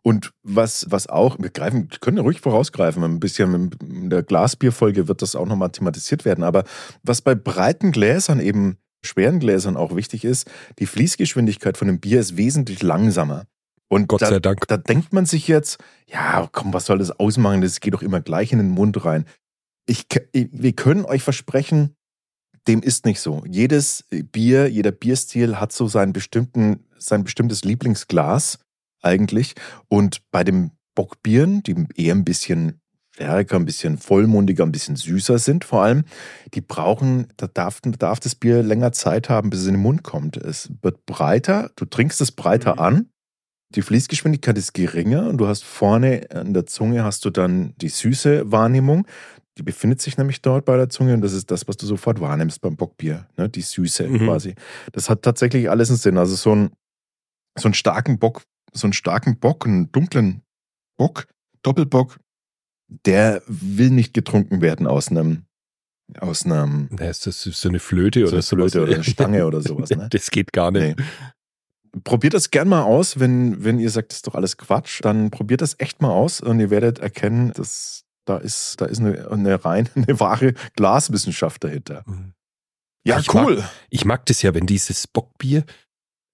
[0.03, 5.23] Und was, was auch, wir greifen, können ruhig vorausgreifen, ein bisschen in der Glasbierfolge wird
[5.23, 6.65] das auch nochmal thematisiert werden, aber
[7.03, 12.21] was bei breiten Gläsern eben schweren Gläsern auch wichtig ist, die Fließgeschwindigkeit von dem Bier
[12.21, 13.47] ist wesentlich langsamer.
[13.89, 14.67] Und Gott da, sei Dank.
[14.69, 17.63] Da denkt man sich jetzt, ja, komm, was soll das ausmachen?
[17.63, 19.25] Das geht doch immer gleich in den Mund rein.
[19.87, 21.95] Ich, wir können euch versprechen,
[22.67, 23.43] dem ist nicht so.
[23.49, 28.59] Jedes Bier, jeder Bierstil hat so seinen bestimmten, sein bestimmtes Lieblingsglas
[29.01, 29.55] eigentlich.
[29.89, 32.81] Und bei den Bockbieren, die eher ein bisschen
[33.15, 36.05] stärker, ein bisschen vollmundiger, ein bisschen süßer sind vor allem,
[36.55, 40.03] die brauchen, da darf, darf das Bier länger Zeit haben, bis es in den Mund
[40.03, 40.37] kommt.
[40.37, 42.81] Es wird breiter, du trinkst es breiter mhm.
[42.81, 43.11] an
[43.75, 47.91] die Fließgeschwindigkeit ist geringer und du hast vorne an der Zunge hast du dann die
[47.91, 49.07] süße Wahrnehmung.
[49.59, 52.21] Die befindet sich nämlich dort bei der Zunge und das ist das, was du sofort
[52.21, 53.49] wahrnimmst beim Bockbier, ne?
[53.49, 54.19] die Süße mhm.
[54.21, 54.55] quasi.
[54.93, 56.17] Das hat tatsächlich alles einen Sinn.
[56.17, 56.71] Also so, ein,
[57.59, 60.43] so einen starken Bock, so einen starken Bock, einen dunklen
[60.97, 61.27] Bock,
[61.63, 62.19] Doppelbock,
[63.05, 65.45] der will nicht getrunken werden aus einem
[66.21, 66.89] aus einem.
[66.99, 68.57] Ist das so eine Flöte oder so?
[68.57, 69.91] Eine Flöte oder eine Stange oder sowas.
[69.91, 70.09] Ne?
[70.11, 70.97] Das geht gar nicht.
[70.97, 71.05] Nee
[72.05, 75.31] probiert das gern mal aus, wenn, wenn ihr sagt, das ist doch alles Quatsch, dann
[75.31, 79.31] probiert das echt mal aus und ihr werdet erkennen, dass da ist, da ist eine,
[79.31, 82.05] eine rein, eine wahre Glaswissenschaft dahinter.
[82.07, 82.35] Mhm.
[83.05, 83.57] Ja, ich cool.
[83.57, 85.65] Mag, ich mag das ja, wenn dieses Bockbier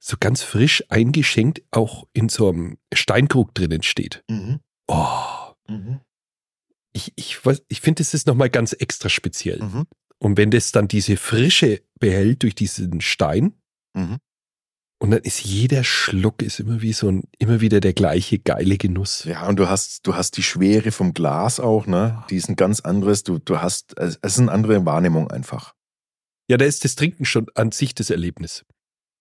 [0.00, 4.22] so ganz frisch eingeschenkt auch in so einem Steinkrug drinnen steht.
[4.28, 4.60] Mhm.
[4.88, 5.54] Oh.
[5.68, 6.00] Mhm.
[6.92, 9.62] Ich, ich, ich finde, das ist nochmal ganz extra speziell.
[9.62, 9.86] Mhm.
[10.18, 13.54] Und wenn das dann diese Frische behält durch diesen Stein,
[13.94, 14.18] mhm.
[15.04, 18.78] Und dann ist jeder Schluck ist immer wie so ein, immer wieder der gleiche geile
[18.78, 19.24] Genuss.
[19.24, 22.24] Ja, und du hast, du hast die Schwere vom Glas auch, ne?
[22.30, 25.74] Die ist ein ganz anderes, du, du hast, es ist eine andere Wahrnehmung einfach.
[26.48, 28.64] Ja, da ist das Trinken schon an sich das Erlebnis.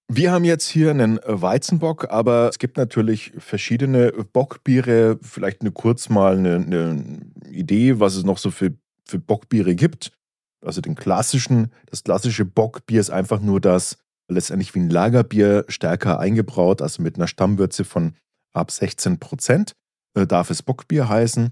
[0.07, 5.19] Wir haben jetzt hier einen Weizenbock, aber es gibt natürlich verschiedene Bockbiere.
[5.21, 8.73] Vielleicht eine kurz mal eine, eine Idee, was es noch so für,
[9.05, 10.13] für Bockbiere gibt.
[10.61, 16.19] Also den klassischen, das klassische Bockbier ist einfach nur das letztendlich wie ein Lagerbier stärker
[16.19, 18.15] eingebraut, also mit einer Stammwürze von
[18.53, 19.73] ab 16 Prozent.
[20.15, 21.51] Äh, darf es Bockbier heißen.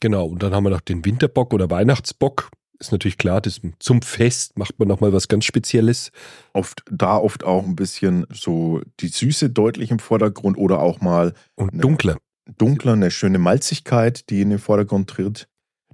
[0.00, 2.50] Genau, und dann haben wir noch den Winterbock oder Weihnachtsbock.
[2.80, 6.10] Ist natürlich klar, das, zum Fest macht man nochmal was ganz Spezielles.
[6.52, 11.34] Oft, da oft auch ein bisschen so die Süße deutlich im Vordergrund oder auch mal.
[11.54, 12.18] Und dunkler.
[12.58, 15.46] Dunkler, eine schöne Malzigkeit, die in den Vordergrund tritt.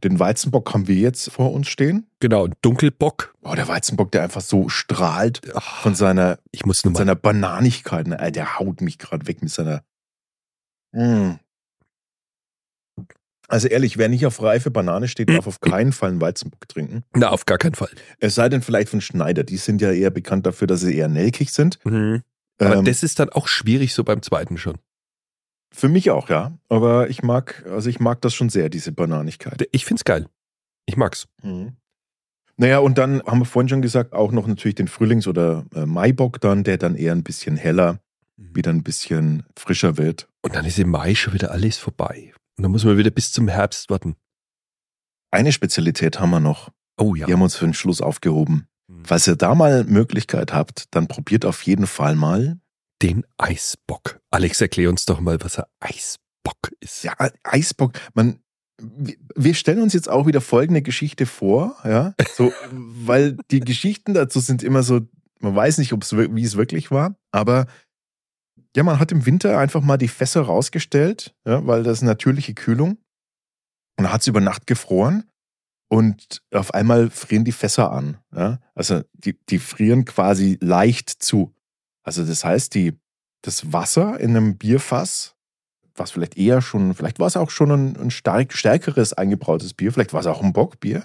[0.04, 2.06] Den Weizenbock haben wir jetzt vor uns stehen.
[2.20, 3.34] Genau, Dunkelbock.
[3.42, 8.06] Oh, der Weizenbock, der einfach so strahlt Ach, von seiner, ich muss von seiner Bananigkeit.
[8.06, 8.32] Ne?
[8.32, 9.82] Der haut mich gerade weg mit seiner.
[10.92, 11.32] Mm.
[13.48, 17.04] Also ehrlich, wer nicht auf reife Banane steht, darf auf keinen Fall einen Weizenbock trinken.
[17.14, 17.90] Na, auf gar keinen Fall.
[18.20, 19.42] Es sei denn vielleicht von Schneider.
[19.42, 21.84] Die sind ja eher bekannt dafür, dass sie eher nelkig sind.
[21.84, 22.22] Mhm.
[22.58, 24.78] Aber ähm, das ist dann auch schwierig so beim zweiten schon.
[25.70, 26.59] Für mich auch, ja.
[26.68, 29.68] Aber ich mag, also ich mag das schon sehr, diese Bananigkeit.
[29.72, 30.26] Ich find's geil.
[30.87, 31.28] Ich mag's.
[31.42, 31.76] Mhm.
[32.57, 35.87] Naja, und dann haben wir vorhin schon gesagt, auch noch natürlich den Frühlings- oder äh,
[35.87, 38.00] Maibock dann, der dann eher ein bisschen heller,
[38.37, 40.28] wieder ein bisschen frischer wird.
[40.42, 42.33] Und dann ist im Mai schon wieder alles vorbei.
[42.57, 44.16] Und dann muss man wieder bis zum Herbst warten.
[45.31, 46.70] Eine Spezialität haben wir noch.
[46.96, 47.26] Oh ja.
[47.26, 48.66] Die haben wir uns für den Schluss aufgehoben.
[48.88, 49.04] Mhm.
[49.04, 52.59] Falls ihr da mal Möglichkeit habt, dann probiert auf jeden Fall mal.
[53.02, 54.20] Den Eisbock.
[54.30, 57.04] Alex, erklär uns doch mal, was ein Eisbock ist.
[57.04, 57.92] Ja, Eisbock.
[58.14, 58.40] Man,
[58.80, 64.40] wir stellen uns jetzt auch wieder folgende Geschichte vor, ja, so, weil die Geschichten dazu
[64.40, 65.00] sind immer so,
[65.40, 67.66] man weiß nicht, ob's, wie es wirklich war, aber
[68.76, 72.98] ja, man hat im Winter einfach mal die Fässer rausgestellt, ja, weil das natürliche Kühlung
[73.96, 75.24] und hat es über Nacht gefroren
[75.88, 81.54] und auf einmal frieren die Fässer an, ja, also die, die frieren quasi leicht zu.
[82.09, 82.99] Also das heißt, die,
[83.42, 85.37] das Wasser in einem Bierfass
[85.99, 89.92] was vielleicht eher schon, vielleicht war es auch schon ein, ein stark, stärkeres eingebrautes Bier,
[89.92, 91.05] vielleicht war es auch ein Bockbier.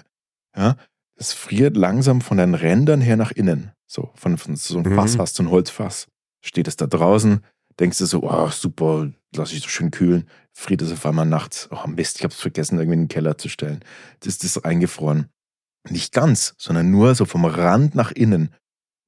[0.56, 0.76] Ja,
[1.16, 3.72] es friert langsam von den Rändern her nach innen.
[3.86, 4.94] So, von, von so ein Mhm.
[4.96, 6.06] Fass hast du ein Holzfass.
[6.44, 7.40] Steht es da draußen,
[7.78, 10.28] denkst du so, oh, super, lass ich so schön kühlen.
[10.52, 11.68] Friert es auf einmal nachts.
[11.70, 13.80] Oh Mist, ich hab's vergessen, irgendwie in den Keller zu stellen.
[14.20, 15.28] Das das ist eingefroren.
[15.88, 18.50] Nicht ganz, sondern nur so vom Rand nach innen.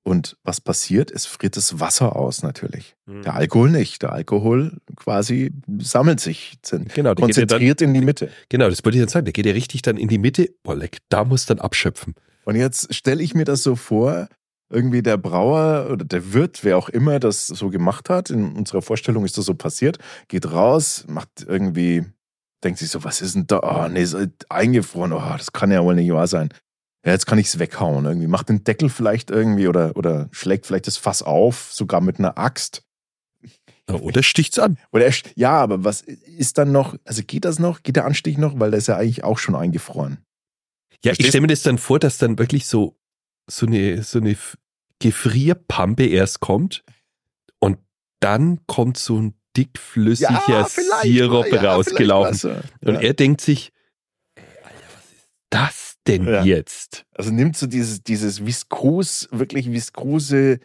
[0.06, 1.10] Und was passiert?
[1.10, 2.94] Es friert das Wasser aus natürlich.
[3.06, 3.22] Mhm.
[3.22, 4.02] Der Alkohol nicht.
[4.02, 8.30] Der Alkohol quasi sammelt sich, Genau, ja dann, konzentriert in die Mitte.
[8.48, 9.24] genau, das wollte ich dann sagen.
[9.24, 10.50] Der geht ja richtig dann in die Mitte.
[10.62, 12.14] Boah, leck, da muss dann abschöpfen.
[12.44, 14.28] Und jetzt stelle ich mir das so vor,
[14.70, 18.82] irgendwie der Brauer oder der Wirt, wer auch immer das so gemacht hat, in unserer
[18.82, 22.04] Vorstellung ist das so passiert, geht raus, macht irgendwie,
[22.62, 23.58] denkt sich so, was ist denn da?
[23.60, 24.16] Oh, nee, ist
[24.48, 26.50] eingefroren, oh, das kann ja wohl nicht wahr sein.
[27.06, 28.04] Ja, jetzt kann ich es weghauen.
[28.04, 32.18] Irgendwie macht den Deckel vielleicht irgendwie oder, oder schlägt vielleicht das Fass auf, sogar mit
[32.18, 32.82] einer Axt.
[33.88, 34.76] Oder sticht's an.
[34.90, 37.84] Oder er, ja, aber was ist dann noch, also geht das noch?
[37.84, 38.58] Geht der Anstich noch?
[38.58, 40.18] Weil der ist ja eigentlich auch schon eingefroren.
[41.04, 42.96] Ja, Verstehst ich stelle mir das dann vor, dass dann wirklich so,
[43.48, 44.36] so eine, so eine
[44.98, 46.82] Gefrierpampe erst kommt
[47.60, 47.78] und
[48.18, 50.66] dann kommt so ein dickflüssiger
[51.02, 52.34] Sirup rausgelaufen.
[52.34, 53.00] vielleicht was, Und ja.
[53.00, 53.72] er denkt sich,
[54.34, 56.42] ey, Alter, was ist das denn Ja.
[56.44, 57.04] jetzt?
[57.14, 60.60] Also nimmt so dieses, dieses viskos, wirklich viskose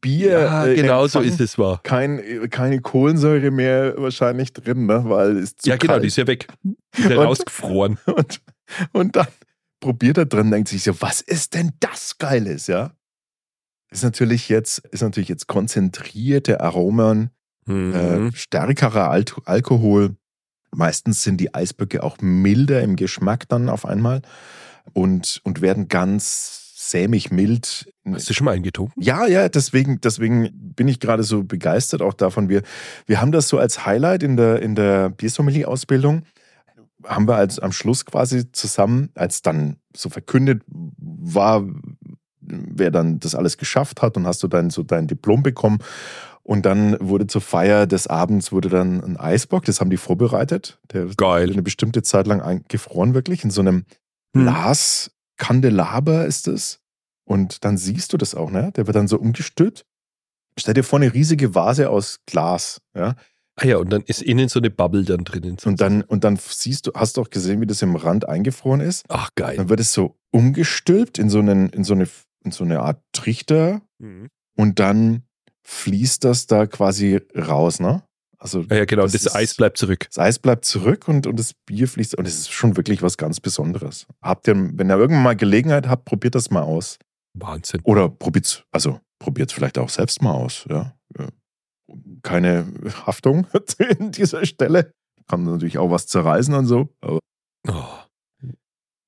[0.00, 0.30] Bier.
[0.40, 1.80] Ja, äh, genau so ist es wahr.
[1.82, 5.02] Kein, keine Kohlensäure mehr wahrscheinlich drin, ne?
[5.06, 6.02] weil es zu Ja, genau, kalt.
[6.04, 6.48] die ist ja weg.
[6.62, 7.98] Die ist ja Und- rausgefroren.
[8.06, 8.40] und,
[8.92, 9.26] und dann
[9.80, 12.92] probiert er drin, denkt sich so, was ist denn das Geiles, ja?
[13.90, 17.30] Ist natürlich jetzt, ist natürlich jetzt konzentrierte Aromen,
[17.68, 17.94] Mhm.
[17.94, 20.16] äh, stärkerer Al Alkohol.
[20.72, 24.22] Meistens sind die Eisböcke auch milder im Geschmack dann auf einmal
[24.92, 27.92] und, und werden ganz sämig mild.
[28.10, 29.02] Hast du schon mal eingetrunken?
[29.02, 32.48] Ja, ja, deswegen, deswegen bin ich gerade so begeistert auch davon.
[32.48, 32.62] Wir,
[33.06, 36.22] wir haben das so als Highlight in der, in der Biersommelier-Ausbildung.
[37.04, 41.64] Haben wir als am Schluss quasi zusammen, als dann so verkündet war,
[42.40, 45.78] wer dann das alles geschafft hat und hast du dann so dein Diplom bekommen.
[46.42, 50.78] Und dann wurde zur Feier des Abends wurde dann ein Eisbock, das haben die vorbereitet.
[50.92, 51.50] Der Geil.
[51.50, 53.84] eine bestimmte Zeit lang eingefroren, wirklich, in so einem
[54.34, 54.42] Hm.
[54.42, 56.80] Glas-Kandelaber ist es.
[57.28, 58.72] Und dann siehst du das auch, ne?
[58.76, 59.84] Der wird dann so umgestülpt.
[60.58, 63.14] Stell dir vor, eine riesige Vase aus Glas, ja.
[63.58, 65.56] Ah ja, und dann ist innen so eine Bubble dann drinnen.
[65.64, 68.80] Und dann, und dann siehst du, hast du auch gesehen, wie das im Rand eingefroren
[68.80, 69.04] ist.
[69.08, 69.56] Ach, geil.
[69.56, 72.06] Dann wird es so umgestülpt in so, einen, in so, eine,
[72.44, 74.28] in so eine Art Trichter Mhm.
[74.58, 75.22] und dann
[75.62, 78.02] fließt das da quasi raus, ne?
[78.38, 80.06] Also Ah ja, genau, Das das, ist- Eis bleibt zurück.
[80.08, 82.16] das Eis bleibt zurück und, und das Bier fließt.
[82.16, 84.06] Und es ist schon wirklich was ganz Besonderes.
[84.22, 86.98] Habt ihr, wenn ihr irgendwann mal Gelegenheit habt, probiert das mal aus.
[87.34, 87.80] Wahnsinn.
[87.84, 90.94] Oder probiert's, also probiert's vielleicht auch selbst mal aus, ja.
[91.18, 91.28] Ja.
[92.22, 92.66] Keine
[93.06, 93.46] Haftung
[94.00, 94.92] an dieser Stelle.
[95.28, 96.88] Kann natürlich auch was zerreißen und so.
[97.00, 97.18] Aber
[97.68, 97.84] Oh.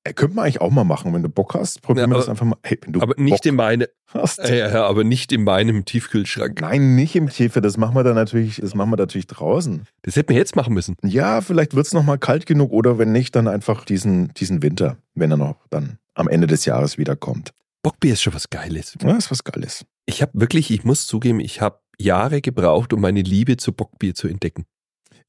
[0.03, 1.81] Äh, könnte man eigentlich auch mal machen, wenn du Bock hast.
[1.81, 2.57] Probieren Ja, wir das einfach mal.
[2.63, 4.39] Hey, wenn du Aber nicht in meine, hast.
[4.39, 6.61] äh, ja, aber nicht in meinem Tiefkühlschrank.
[6.61, 7.61] Nein, nicht im Käfer.
[7.61, 9.83] Das machen wir dann natürlich, das machen wir natürlich draußen.
[10.03, 10.95] Das hätten wir jetzt machen müssen.
[11.03, 14.97] Ja, vielleicht wird's noch mal kalt genug oder wenn nicht, dann einfach diesen, diesen Winter,
[15.15, 17.53] wenn er noch dann am Ende des Jahres wiederkommt.
[17.83, 18.95] Bockbier ist schon was Geiles.
[19.01, 19.85] Ja, ist was Geiles.
[20.05, 24.15] Ich habe wirklich, ich muss zugeben, ich habe Jahre gebraucht, um meine Liebe zu Bockbier
[24.15, 24.65] zu entdecken.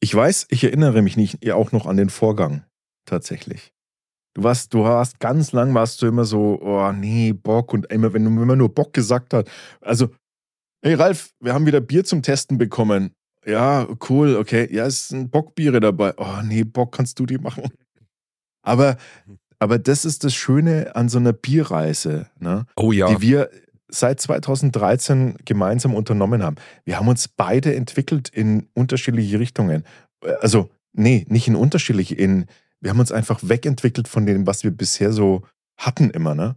[0.01, 2.65] Ich weiß, ich erinnere mich nicht ja auch noch an den Vorgang
[3.05, 3.73] tatsächlich.
[4.35, 8.13] Du warst, du warst ganz lang warst du immer so, oh nee, Bock und immer
[8.13, 9.51] wenn du immer nur Bock gesagt hat.
[9.81, 10.11] Also,
[10.83, 13.13] hey Ralf, wir haben wieder Bier zum Testen bekommen.
[13.45, 14.69] Ja, cool, okay.
[14.71, 16.15] Ja, es sind Bockbiere dabei.
[16.17, 17.65] Oh nee, Bock kannst du die machen.
[18.63, 18.99] Aber,
[19.59, 22.67] aber das ist das Schöne an so einer Bierreise, ne?
[22.77, 23.09] Oh ja.
[23.09, 23.51] die wir
[23.89, 26.57] seit 2013 gemeinsam unternommen haben.
[26.85, 29.85] Wir haben uns beide entwickelt in unterschiedliche Richtungen.
[30.41, 32.47] Also, nee, nicht in unterschiedliche, in,
[32.81, 35.43] wir haben uns einfach wegentwickelt von dem, was wir bisher so
[35.77, 36.57] hatten immer, ne?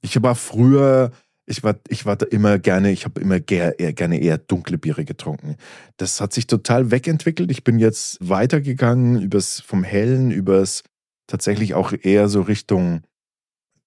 [0.00, 1.10] Ich war früher,
[1.46, 4.78] ich war, ich war da immer gerne, ich habe immer ger, eher, gerne eher dunkle
[4.78, 5.56] Biere getrunken.
[5.96, 7.50] Das hat sich total wegentwickelt.
[7.50, 10.84] Ich bin jetzt weitergegangen übers vom Hellen, übers
[11.26, 13.02] tatsächlich auch eher so Richtung,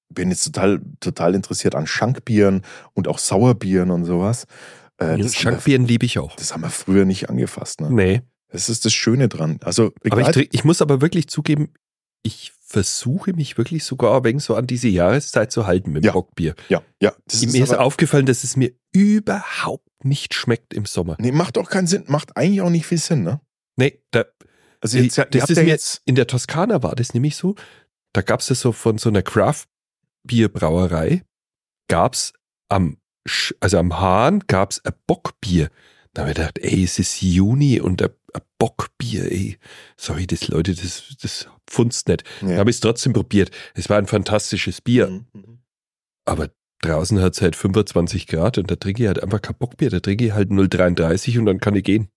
[0.09, 4.47] bin jetzt total, total interessiert an Schankbieren und auch Sauerbieren und sowas.
[4.97, 6.35] Äh, Schankbieren liebe ich auch.
[6.35, 7.81] das haben wir früher nicht angefasst.
[7.81, 7.89] Ne?
[7.91, 8.21] Nee.
[8.51, 9.59] Das ist das Schöne dran.
[9.63, 11.73] Also, Aber ich, ich muss aber wirklich zugeben,
[12.23, 16.07] ich versuche mich wirklich sogar ein wenig so an diese Jahreszeit zu halten mit dem
[16.07, 16.13] Ja.
[16.13, 16.55] Bockbier.
[16.69, 17.13] ja, ja.
[17.25, 21.15] Das mir ist aufgefallen, dass es mir überhaupt nicht schmeckt im Sommer.
[21.19, 23.41] Nee, macht auch keinen Sinn, macht eigentlich auch nicht viel Sinn, ne?
[23.77, 24.25] Nee, da,
[24.81, 27.55] Also jetzt, ihr das ist mir jetzt, in der Toskana war das nämlich so.
[28.13, 31.23] Da gab es das so von so einer Craft-Bier-Brauerei,
[31.87, 32.33] gab es
[32.69, 32.97] am,
[33.59, 35.69] also am Hahn gab es ein Bockbier.
[36.13, 38.09] Da habe ich gedacht, ey, es ist Juni und ein
[38.61, 39.57] Bockbier, ey.
[39.97, 42.23] Sorry, das Leute, das, das funzt nicht.
[42.41, 42.57] Da ja.
[42.59, 43.49] habe ich es trotzdem probiert.
[43.73, 45.07] Es war ein fantastisches Bier.
[45.33, 45.63] Mhm.
[46.25, 46.51] Aber
[46.83, 49.89] draußen hat es halt 25 Grad und da trinke ich halt einfach kein Bockbier.
[49.89, 52.09] Da trinke ich halt 0,33 und dann kann ich gehen.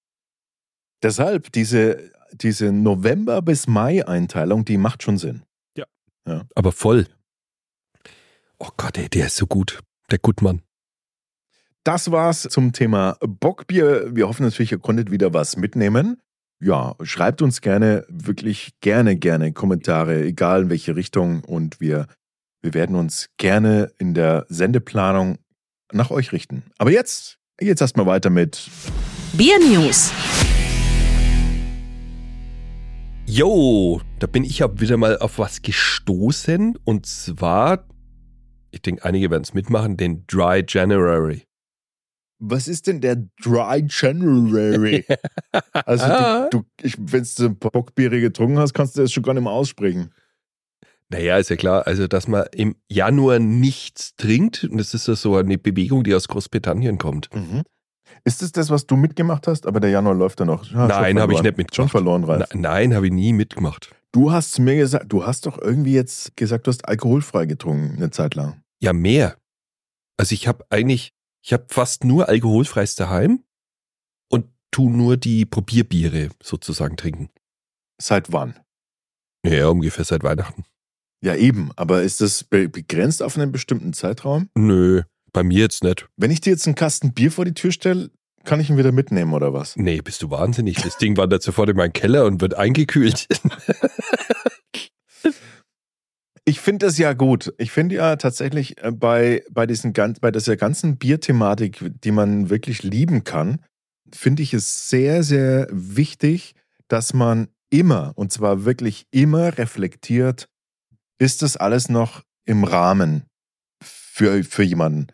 [1.02, 5.44] Deshalb, diese, diese November- bis Mai-Einteilung, die macht schon Sinn.
[6.54, 7.06] Aber voll.
[8.58, 9.80] Oh Gott, ey, der ist so gut.
[10.10, 10.60] Der Gutmann.
[11.84, 14.14] Das war's zum Thema Bockbier.
[14.14, 16.20] Wir hoffen natürlich, ihr konntet wieder was mitnehmen.
[16.64, 21.44] Ja, schreibt uns gerne, wirklich gerne, gerne Kommentare, egal in welche Richtung.
[21.44, 22.06] Und wir,
[22.62, 25.36] wir werden uns gerne in der Sendeplanung
[25.92, 26.62] nach euch richten.
[26.78, 28.70] Aber jetzt, jetzt erstmal weiter mit
[29.34, 30.10] Bier News.
[33.26, 36.78] Jo, da bin ich ja wieder mal auf was gestoßen.
[36.82, 37.86] Und zwar,
[38.70, 41.42] ich denke, einige werden es mitmachen, den Dry January.
[42.46, 45.04] Was ist denn der Dry January?
[45.72, 46.48] Also, Ah.
[46.50, 49.52] du, du, ich, wenn du Bockbiere getrunken hast, kannst du das schon gar nicht mehr
[49.52, 50.12] aussprechen.
[51.10, 55.14] Naja, ist ja klar, also dass man im Januar nichts trinkt, und das ist ja
[55.14, 57.28] so eine Bewegung, die aus Großbritannien kommt.
[58.24, 59.66] Ist es das, was du mitgemacht hast?
[59.66, 60.64] Aber der Januar läuft ja noch.
[60.70, 61.74] Ja, Nein, schon habe ich nicht mitgemacht.
[61.76, 62.48] Schon verloren, Ralf.
[62.52, 63.94] Na, nein, habe ich nie mitgemacht.
[64.12, 68.10] Du hast mir gesagt, du hast doch irgendwie jetzt gesagt, du hast alkoholfrei getrunken eine
[68.10, 68.62] Zeit lang.
[68.80, 69.36] Ja, mehr.
[70.16, 71.12] Also ich habe eigentlich,
[71.44, 73.44] ich habe fast nur alkoholfreies daheim
[74.30, 77.28] und tu nur die Probierbiere sozusagen trinken.
[78.00, 78.58] Seit wann?
[79.44, 80.64] Ja, ungefähr seit Weihnachten.
[81.22, 81.70] Ja, eben.
[81.76, 84.48] Aber ist das be begrenzt auf einen bestimmten Zeitraum?
[84.54, 85.02] Nö,
[85.32, 86.08] bei mir jetzt nicht.
[86.16, 88.10] Wenn ich dir jetzt einen Kasten Bier vor die Tür stelle,
[88.44, 89.76] kann ich ihn wieder mitnehmen oder was?
[89.76, 90.76] Nee, bist du wahnsinnig.
[90.76, 93.26] Das Ding wandert sofort in meinen Keller und wird eingekühlt.
[96.46, 97.54] Ich finde das ja gut.
[97.56, 102.82] Ich finde ja tatsächlich äh, bei, bei, diesen, bei dieser ganzen Bierthematik, die man wirklich
[102.82, 103.64] lieben kann,
[104.12, 106.54] finde ich es sehr, sehr wichtig,
[106.88, 110.48] dass man immer, und zwar wirklich immer reflektiert,
[111.18, 113.24] ist das alles noch im Rahmen
[113.82, 115.06] für, für jemanden?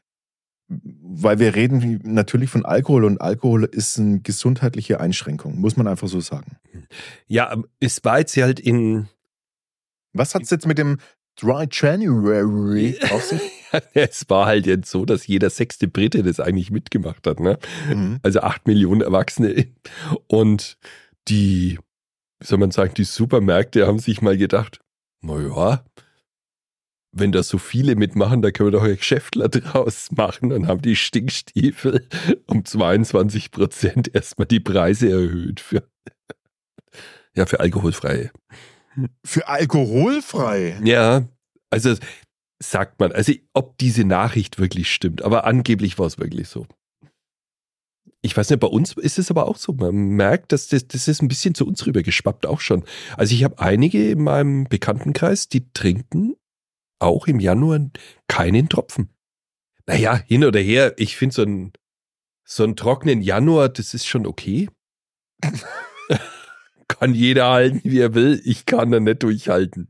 [0.68, 6.08] Weil wir reden natürlich von Alkohol und Alkohol ist eine gesundheitliche Einschränkung, muss man einfach
[6.08, 6.58] so sagen.
[7.26, 9.08] ja, es war jetzt halt in,
[10.12, 10.98] Was hat es jetzt mit dem
[11.40, 13.40] Dry January auf sich?
[13.94, 17.59] es war halt jetzt so, dass jeder sechste Brite das eigentlich mitgemacht hat, ne?
[17.88, 18.18] Mhm.
[18.22, 19.68] Also acht Millionen Erwachsene.
[20.26, 20.76] Und
[21.29, 21.79] die,
[22.40, 24.81] wie soll man sagen, die Supermärkte haben sich mal gedacht,
[25.22, 25.85] na ja,
[27.12, 30.50] wenn da so viele mitmachen, da können wir doch ein Geschäftler draus machen.
[30.50, 32.07] Dann haben die Stinkstiefel
[32.46, 35.83] um 22 Prozent erstmal die Preise erhöht für,
[37.35, 38.31] ja, für alkoholfreie.
[39.24, 40.79] Für alkoholfrei.
[40.83, 41.29] Ja,
[41.70, 41.94] also
[42.62, 46.66] sagt man, also ob diese Nachricht wirklich stimmt, aber angeblich war es wirklich so.
[48.22, 49.72] Ich weiß nicht, bei uns ist es aber auch so.
[49.72, 52.85] Man merkt, dass das, das ist ein bisschen zu uns rüber geschwappt auch schon.
[53.16, 56.37] Also ich habe einige in meinem Bekanntenkreis, die trinken
[56.98, 57.90] auch im Januar
[58.29, 59.09] keinen Tropfen.
[59.87, 61.72] Naja, hin oder her, ich finde so einen,
[62.46, 64.68] so einen trockenen Januar, das ist schon okay.
[67.00, 68.40] kann jeder halten, wie er will.
[68.44, 69.88] Ich kann da nicht durchhalten.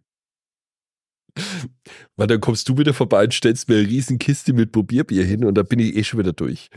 [2.17, 5.45] Weil dann kommst du wieder vorbei und stellst mir eine riesen Kiste mit Probierbier hin
[5.45, 6.71] und da bin ich eh schon wieder durch.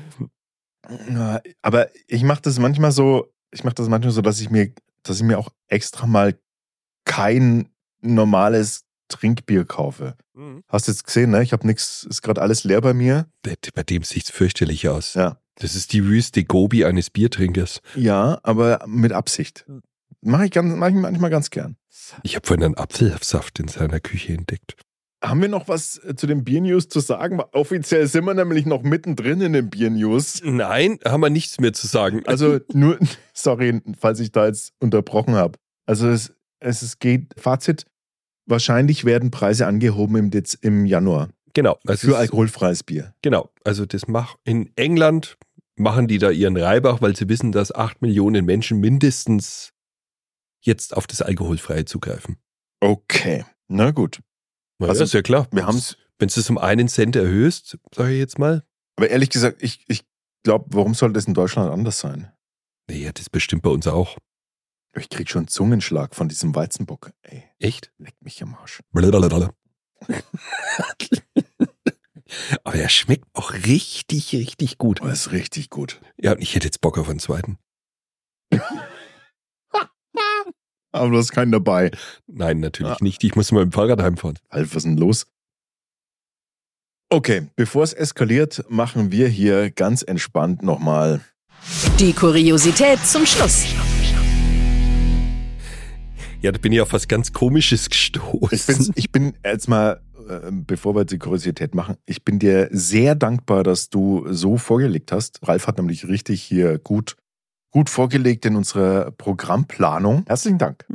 [1.61, 5.17] Aber ich mache das manchmal so, ich mache das manchmal so, dass ich mir, dass
[5.17, 6.37] ich mir auch extra mal
[7.05, 7.69] kein
[8.01, 10.15] normales Trinkbier kaufe.
[10.67, 11.43] Hast du jetzt gesehen, ne?
[11.43, 13.27] Ich habe nichts, ist gerade alles leer bei mir.
[13.43, 15.13] Bei, bei dem sieht's fürchterlich aus.
[15.13, 15.37] Ja.
[15.55, 17.81] Das ist die Wüste Gobi eines Biertrinkers.
[17.95, 19.65] Ja, aber mit Absicht.
[20.23, 21.75] Mache ich, ganz, mach ich manchmal ganz gern.
[22.23, 24.75] Ich habe vorhin einen Apfelsaft in seiner Küche entdeckt.
[25.23, 27.39] Haben wir noch was äh, zu den Bier-News zu sagen?
[27.53, 30.41] Offiziell sind wir nämlich noch mittendrin in den Bier-News.
[30.43, 32.23] Nein, haben wir nichts mehr zu sagen.
[32.25, 32.99] Also nur,
[33.33, 35.57] sorry, falls ich da jetzt unterbrochen habe.
[35.85, 37.85] Also es, es, geht, Fazit,
[38.45, 41.29] wahrscheinlich werden Preise angehoben im, Dez, im Januar.
[41.53, 41.77] Genau.
[41.87, 43.13] Also Für es- alkoholfreies Bier.
[43.21, 43.49] Genau.
[43.63, 45.37] Also das mach in England
[45.75, 49.71] machen die da ihren Reibach, weil sie wissen, dass acht Millionen Menschen mindestens
[50.65, 52.37] jetzt auf das Alkoholfreie zugreifen.
[52.79, 53.45] Okay.
[53.67, 54.19] Na gut.
[54.79, 55.47] Na Also, ja, ist ja klar.
[55.51, 55.97] Wir haben es.
[56.19, 58.63] Wenn du es um einen Cent erhöhst, sage ich jetzt mal.
[58.97, 60.05] Aber ehrlich gesagt, ich, ich
[60.43, 62.31] glaube, warum soll das in Deutschland anders sein?
[62.87, 64.17] Naja, das bestimmt bei uns auch.
[64.95, 67.11] Ich krieg schon Zungenschlag von diesem Weizenbock.
[67.23, 67.91] Ey, Echt?
[67.97, 68.81] leck mich am Arsch.
[68.91, 69.53] Blablabla.
[72.63, 75.01] Aber er schmeckt auch richtig, richtig gut.
[75.01, 75.99] Oh, ist richtig gut.
[76.17, 77.57] Ja, und ich hätte jetzt Bock auf einen zweiten.
[80.93, 81.91] Aber du hast keinen dabei.
[82.27, 82.97] Nein, natürlich Ah.
[83.01, 83.23] nicht.
[83.23, 84.37] Ich muss mal dem Fahrrad heimfahren.
[84.49, 85.25] Alter, was ist denn los?
[87.09, 91.21] Okay, bevor es eskaliert, machen wir hier ganz entspannt nochmal.
[91.99, 93.65] Die Kuriosität zum Schluss.
[96.41, 98.49] Ja, da bin ich auf was ganz Komisches gestoßen.
[98.51, 102.67] Ich bin, ich bin jetzt mal, äh, bevor wir die Kuriosität machen, ich bin dir
[102.71, 105.39] sehr dankbar, dass du so vorgelegt hast.
[105.47, 107.15] Ralf hat nämlich richtig hier gut,
[107.73, 110.23] gut vorgelegt in unserer Programmplanung.
[110.27, 110.85] Herzlichen Dank.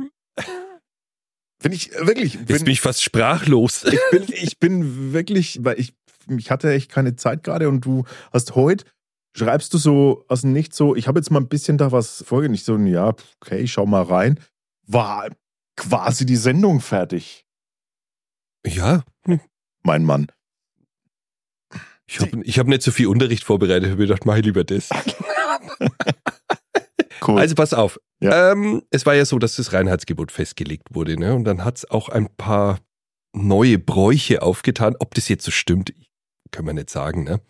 [1.61, 2.35] Finde ich äh, wirklich.
[2.35, 3.83] Jetzt Bin, bin ich fast sprachlos.
[3.91, 5.93] ich, bin, ich bin wirklich, weil ich,
[6.27, 8.85] ich hatte echt keine Zeit gerade und du hast heute,
[9.35, 12.23] schreibst du so aus dem Nichts so, ich habe jetzt mal ein bisschen da was
[12.25, 12.59] vorgelegt.
[12.59, 14.39] Ich so, ja, okay, schau mal rein.
[14.87, 15.29] War
[15.75, 17.45] quasi die Sendung fertig,
[18.65, 19.03] Ja,
[19.83, 20.27] mein Mann.
[22.05, 23.83] ich habe ich hab nicht so viel Unterricht vorbereitet.
[23.83, 24.89] Ich habe mir gedacht, mach ich lieber das.
[27.25, 27.39] Cool.
[27.39, 27.99] Also pass auf.
[28.21, 28.51] Ja.
[28.51, 31.17] Ähm, es war ja so, dass das Reinheitsgebot festgelegt wurde.
[31.17, 31.33] Ne?
[31.33, 32.79] Und dann hat es auch ein paar
[33.33, 34.95] neue Bräuche aufgetan.
[34.99, 35.93] Ob das jetzt so stimmt,
[36.51, 37.23] können wir nicht sagen.
[37.23, 37.41] Ne?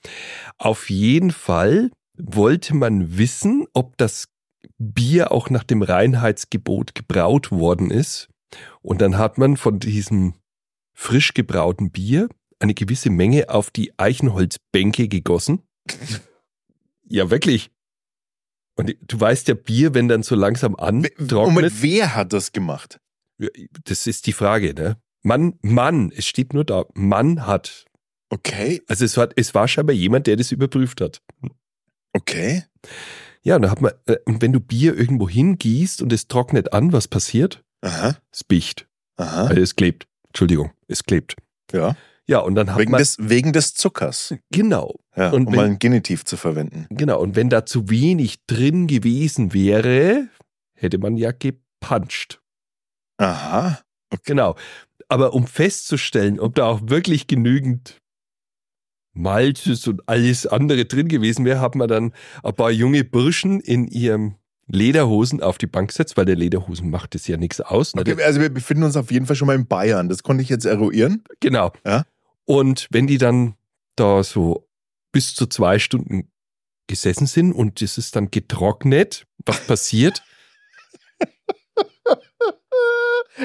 [0.57, 4.27] Auf jeden Fall wollte man wissen, ob das
[4.77, 8.27] Bier auch nach dem Reinheitsgebot gebraut worden ist.
[8.81, 10.35] Und dann hat man von diesem
[10.93, 12.27] frisch gebrauten Bier
[12.59, 15.63] eine gewisse Menge auf die Eichenholzbänke gegossen.
[17.11, 17.71] Ja, wirklich.
[18.79, 22.99] Und du weißt ja, Bier, wenn dann so langsam antrocknet, Moment, wer hat das gemacht?
[23.85, 24.97] das ist die Frage, ne?
[25.21, 27.85] Mann, Mann, es steht nur da, Mann hat.
[28.29, 31.21] Okay, Also es war, es war scheinbar jemand, der das überprüft hat.
[32.13, 32.63] okay.
[33.43, 36.91] Ja, und hat man, äh, und wenn du Bier irgendwo hingießt und es trocknet an,
[36.91, 37.63] was passiert?
[37.81, 38.87] Aha, Es bicht.
[39.17, 39.47] aha.
[39.47, 40.07] Also es klebt.
[40.27, 41.35] Entschuldigung, es klebt.
[41.71, 41.95] Ja.
[42.27, 44.35] Ja, und dann hat Wegen man, des, wegen des Zuckers.
[44.51, 46.87] genau, Ja, Und um wenn- mal ein Genitiv zu verwenden.
[46.89, 47.19] genau.
[47.21, 50.29] Und wenn da zu wenig drin gewesen wäre,
[50.75, 52.39] hätte man ja gepuncht.
[53.17, 53.79] Aha.
[54.25, 54.55] Genau.
[55.09, 57.97] Aber um festzustellen, ob da auch wirklich genügend
[59.13, 62.13] Malzes und alles andere drin gewesen wäre, hat man dann
[62.43, 64.35] ein paar junge Burschen in ihrem
[64.67, 67.95] Lederhosen auf die Bank gesetzt, weil der Lederhosen macht es ja nichts aus.
[67.95, 68.01] Ne?
[68.01, 70.09] Okay, also wir befinden uns auf jeden Fall schon mal in Bayern.
[70.09, 71.23] Das konnte ich jetzt eruieren.
[71.39, 71.71] Genau.
[71.85, 72.05] Ja.
[72.45, 73.55] Und wenn die dann
[73.95, 74.68] da so
[75.11, 76.31] bis zu zwei Stunden
[76.87, 80.23] gesessen sind und es ist dann getrocknet, was passiert?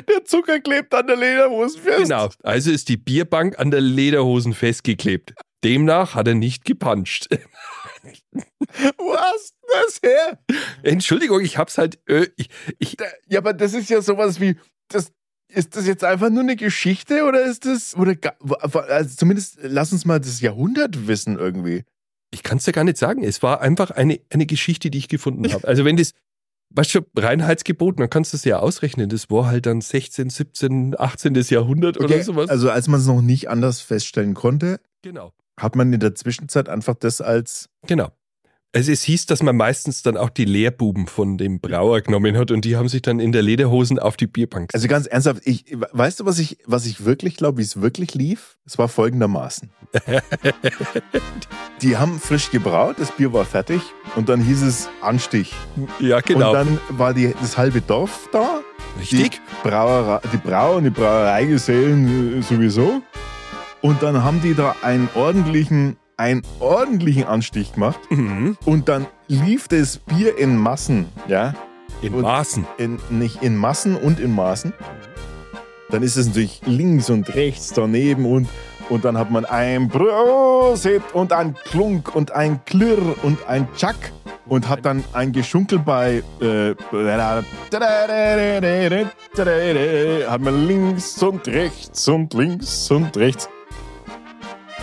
[0.09, 2.03] Der Zucker klebt an der Lederhose fest.
[2.03, 2.29] genau.
[2.43, 5.35] Also ist die Bierbank an der Lederhosen festgeklebt.
[5.63, 6.65] Demnach hat er nicht
[9.17, 10.39] hast du das her?
[10.83, 11.99] Entschuldigung, ich hab's halt.
[12.09, 12.49] Äh, ich,
[12.79, 12.97] ich,
[13.29, 14.59] Ja, aber das ist ja sowas wie,
[14.89, 15.13] das,
[15.55, 18.15] ist das jetzt einfach nur eine Geschichte oder ist das, oder,
[18.89, 21.85] also zumindest lass uns mal das Jahrhundert wissen irgendwie.
[22.33, 23.23] ich kann es ja gar nicht sagen.
[23.23, 25.67] Es war einfach eine, eine Geschichte, die ich gefunden habe.
[25.67, 26.13] Also wenn das,
[26.71, 29.09] weißt du, Reinheitsgebot, dann kannst du es ja ausrechnen.
[29.09, 31.35] Das war halt dann 16, 17, 18.
[31.35, 32.51] Jahrhundert oder sowas.
[32.51, 35.33] Also als man es noch nicht anders feststellen konnte, genau.
[35.59, 38.11] hat man in der Zwischenzeit einfach das als, Genau.
[38.75, 42.51] Also es hieß, dass man meistens dann auch die Lehrbuben von dem Brauer genommen hat
[42.51, 45.65] und die haben sich dann in der Lederhosen auf die Bierbank also ganz ernsthaft, ich,
[45.93, 48.57] weißt du, was ich, was ich wirklich glaube, wie es wirklich lief?
[48.67, 49.71] Es war folgendermaßen.
[51.83, 53.81] Die haben frisch gebraut, das Bier war fertig
[54.17, 55.53] und dann hieß es Anstich.
[56.01, 56.49] Ja, genau.
[56.49, 58.63] Und dann war die, das halbe Dorf da,
[58.99, 59.31] Richtig?
[59.33, 63.03] Die, Brauerei, die Brauer und die Brauereigesellen äh, sowieso.
[63.81, 67.99] Und dann haben die da einen ordentlichen, einen ordentlichen Anstich gemacht.
[68.11, 68.57] Mhm.
[68.65, 71.55] Und dann lief das Bier in Massen, ja.
[72.03, 72.67] In Und- Maßen.
[72.79, 74.73] In, nicht in Massen und in Maßen.
[75.91, 78.49] Dann ist es natürlich links und rechts daneben und,
[78.89, 84.13] und dann hat man ein Prosit und ein Klunk und ein Klirr und ein Tschack
[84.47, 86.75] und hat dann ein Geschunkel bei äh,
[90.29, 93.49] hat man links und rechts und links und rechts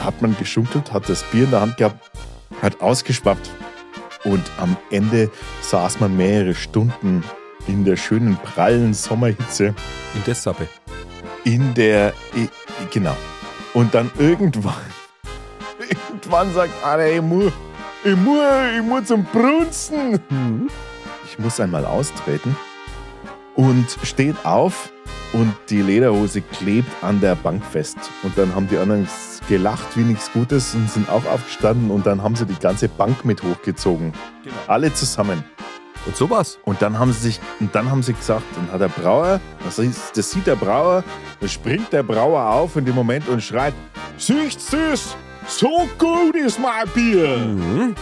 [0.03, 2.11] hat man geschunkelt, hat das Bier in der Hand gehabt,
[2.61, 3.49] hat ausgeschwappt
[4.23, 5.29] und am Ende
[5.61, 7.23] saß man mehrere Stunden
[7.67, 9.75] in der schönen prallen Sommerhitze
[10.15, 10.67] In der Sappe.
[11.43, 12.13] in der
[12.91, 13.15] genau
[13.73, 14.73] Und dann irgendwann,
[15.79, 17.51] irgendwann sagt einer, ich muss,
[18.03, 18.39] ich muss,
[18.77, 20.69] ich muss zum Brunsten.
[21.25, 22.55] Ich muss einmal austreten
[23.55, 24.91] und steht auf
[25.33, 27.97] und die Lederhose klebt an der Bank fest.
[28.23, 29.07] Und dann haben die anderen
[29.47, 33.25] gelacht wie nichts Gutes und sind auch aufgestanden und dann haben sie die ganze Bank
[33.25, 34.13] mit hochgezogen.
[34.67, 35.43] Alle zusammen.
[36.05, 36.57] Und so war's.
[36.65, 39.77] Und dann haben sie sich, und dann haben sie gesagt, dann hat der Brauer, das,
[39.79, 41.03] ist, das sieht der Brauer,
[41.39, 43.73] dann springt der Brauer auf in dem Moment und schreit,
[44.17, 45.15] Siehst du's?
[45.47, 47.37] So gut ist mein Bier!
[47.37, 47.95] Mhm.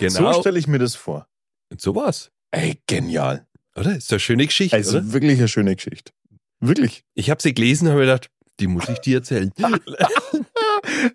[0.00, 0.40] So Genau.
[0.40, 1.26] stelle ich mir das vor.
[1.70, 2.30] Und so war's.
[2.50, 3.46] Ey, genial.
[3.76, 3.96] Oder?
[3.96, 5.12] Ist doch eine schöne Geschichte, Also oder?
[5.12, 6.12] wirklich eine schöne Geschichte.
[6.60, 7.04] Wirklich.
[7.14, 9.52] Ich habe sie gelesen und habe mir gedacht, die muss ich dir erzählen.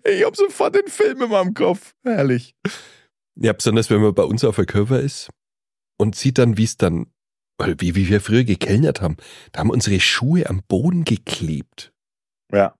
[0.04, 1.94] Ich habe sofort den Film in meinem Kopf.
[2.02, 2.54] Herrlich.
[3.36, 5.28] ja, besonders wenn man bei uns auf der Körper ist
[5.98, 7.06] und sieht dann, wie es dann,
[7.60, 9.16] wie, wie wir früher gekellnert haben.
[9.52, 11.92] Da haben unsere Schuhe am Boden geklebt.
[12.52, 12.74] Ja,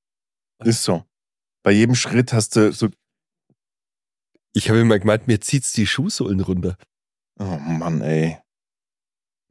[0.64, 1.04] ist so.
[1.62, 2.88] Bei jedem Schritt hast du so,
[4.54, 6.76] Ich habe immer gemeint, mir zieht's die Schuhsohlen runter.
[7.38, 8.38] oh Mann, ey.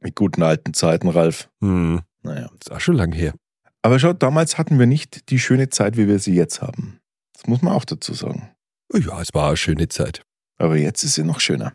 [0.00, 1.48] Mit guten alten Zeiten, Ralf.
[1.60, 2.50] Hm, Naja.
[2.60, 3.34] ist auch schon lang her.
[3.82, 7.00] Aber schau, damals hatten wir nicht die schöne Zeit, wie wir sie jetzt haben.
[7.34, 8.50] Das muss man auch dazu sagen.
[8.92, 10.22] Ja, es war eine schöne Zeit.
[10.56, 11.74] Aber jetzt ist sie noch schöner.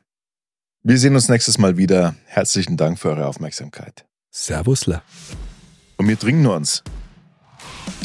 [0.84, 2.16] Wir sehen uns nächstes Mal wieder.
[2.26, 4.06] Herzlichen Dank für eure Aufmerksamkeit.
[4.32, 5.02] Servusler.
[5.98, 6.84] Und wir trinken uns.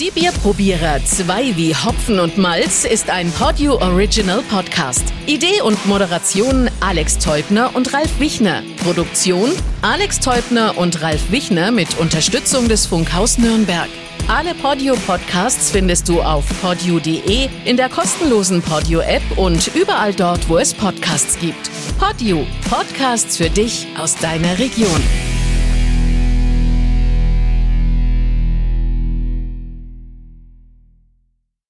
[0.01, 5.03] Die Bierprobierer 2 wie Hopfen und Malz ist ein Podio Original Podcast.
[5.27, 8.63] Idee und Moderation Alex Teubner und Ralf Wichner.
[8.85, 9.51] Produktion
[9.83, 13.89] Alex Teubner und Ralf Wichner mit Unterstützung des Funkhaus Nürnberg.
[14.29, 20.49] Alle Podio Podcasts findest du auf podio.de, in der kostenlosen Podio App und überall dort,
[20.49, 21.71] wo es Podcasts gibt.
[21.99, 25.03] Podio, Podcasts für dich aus deiner Region.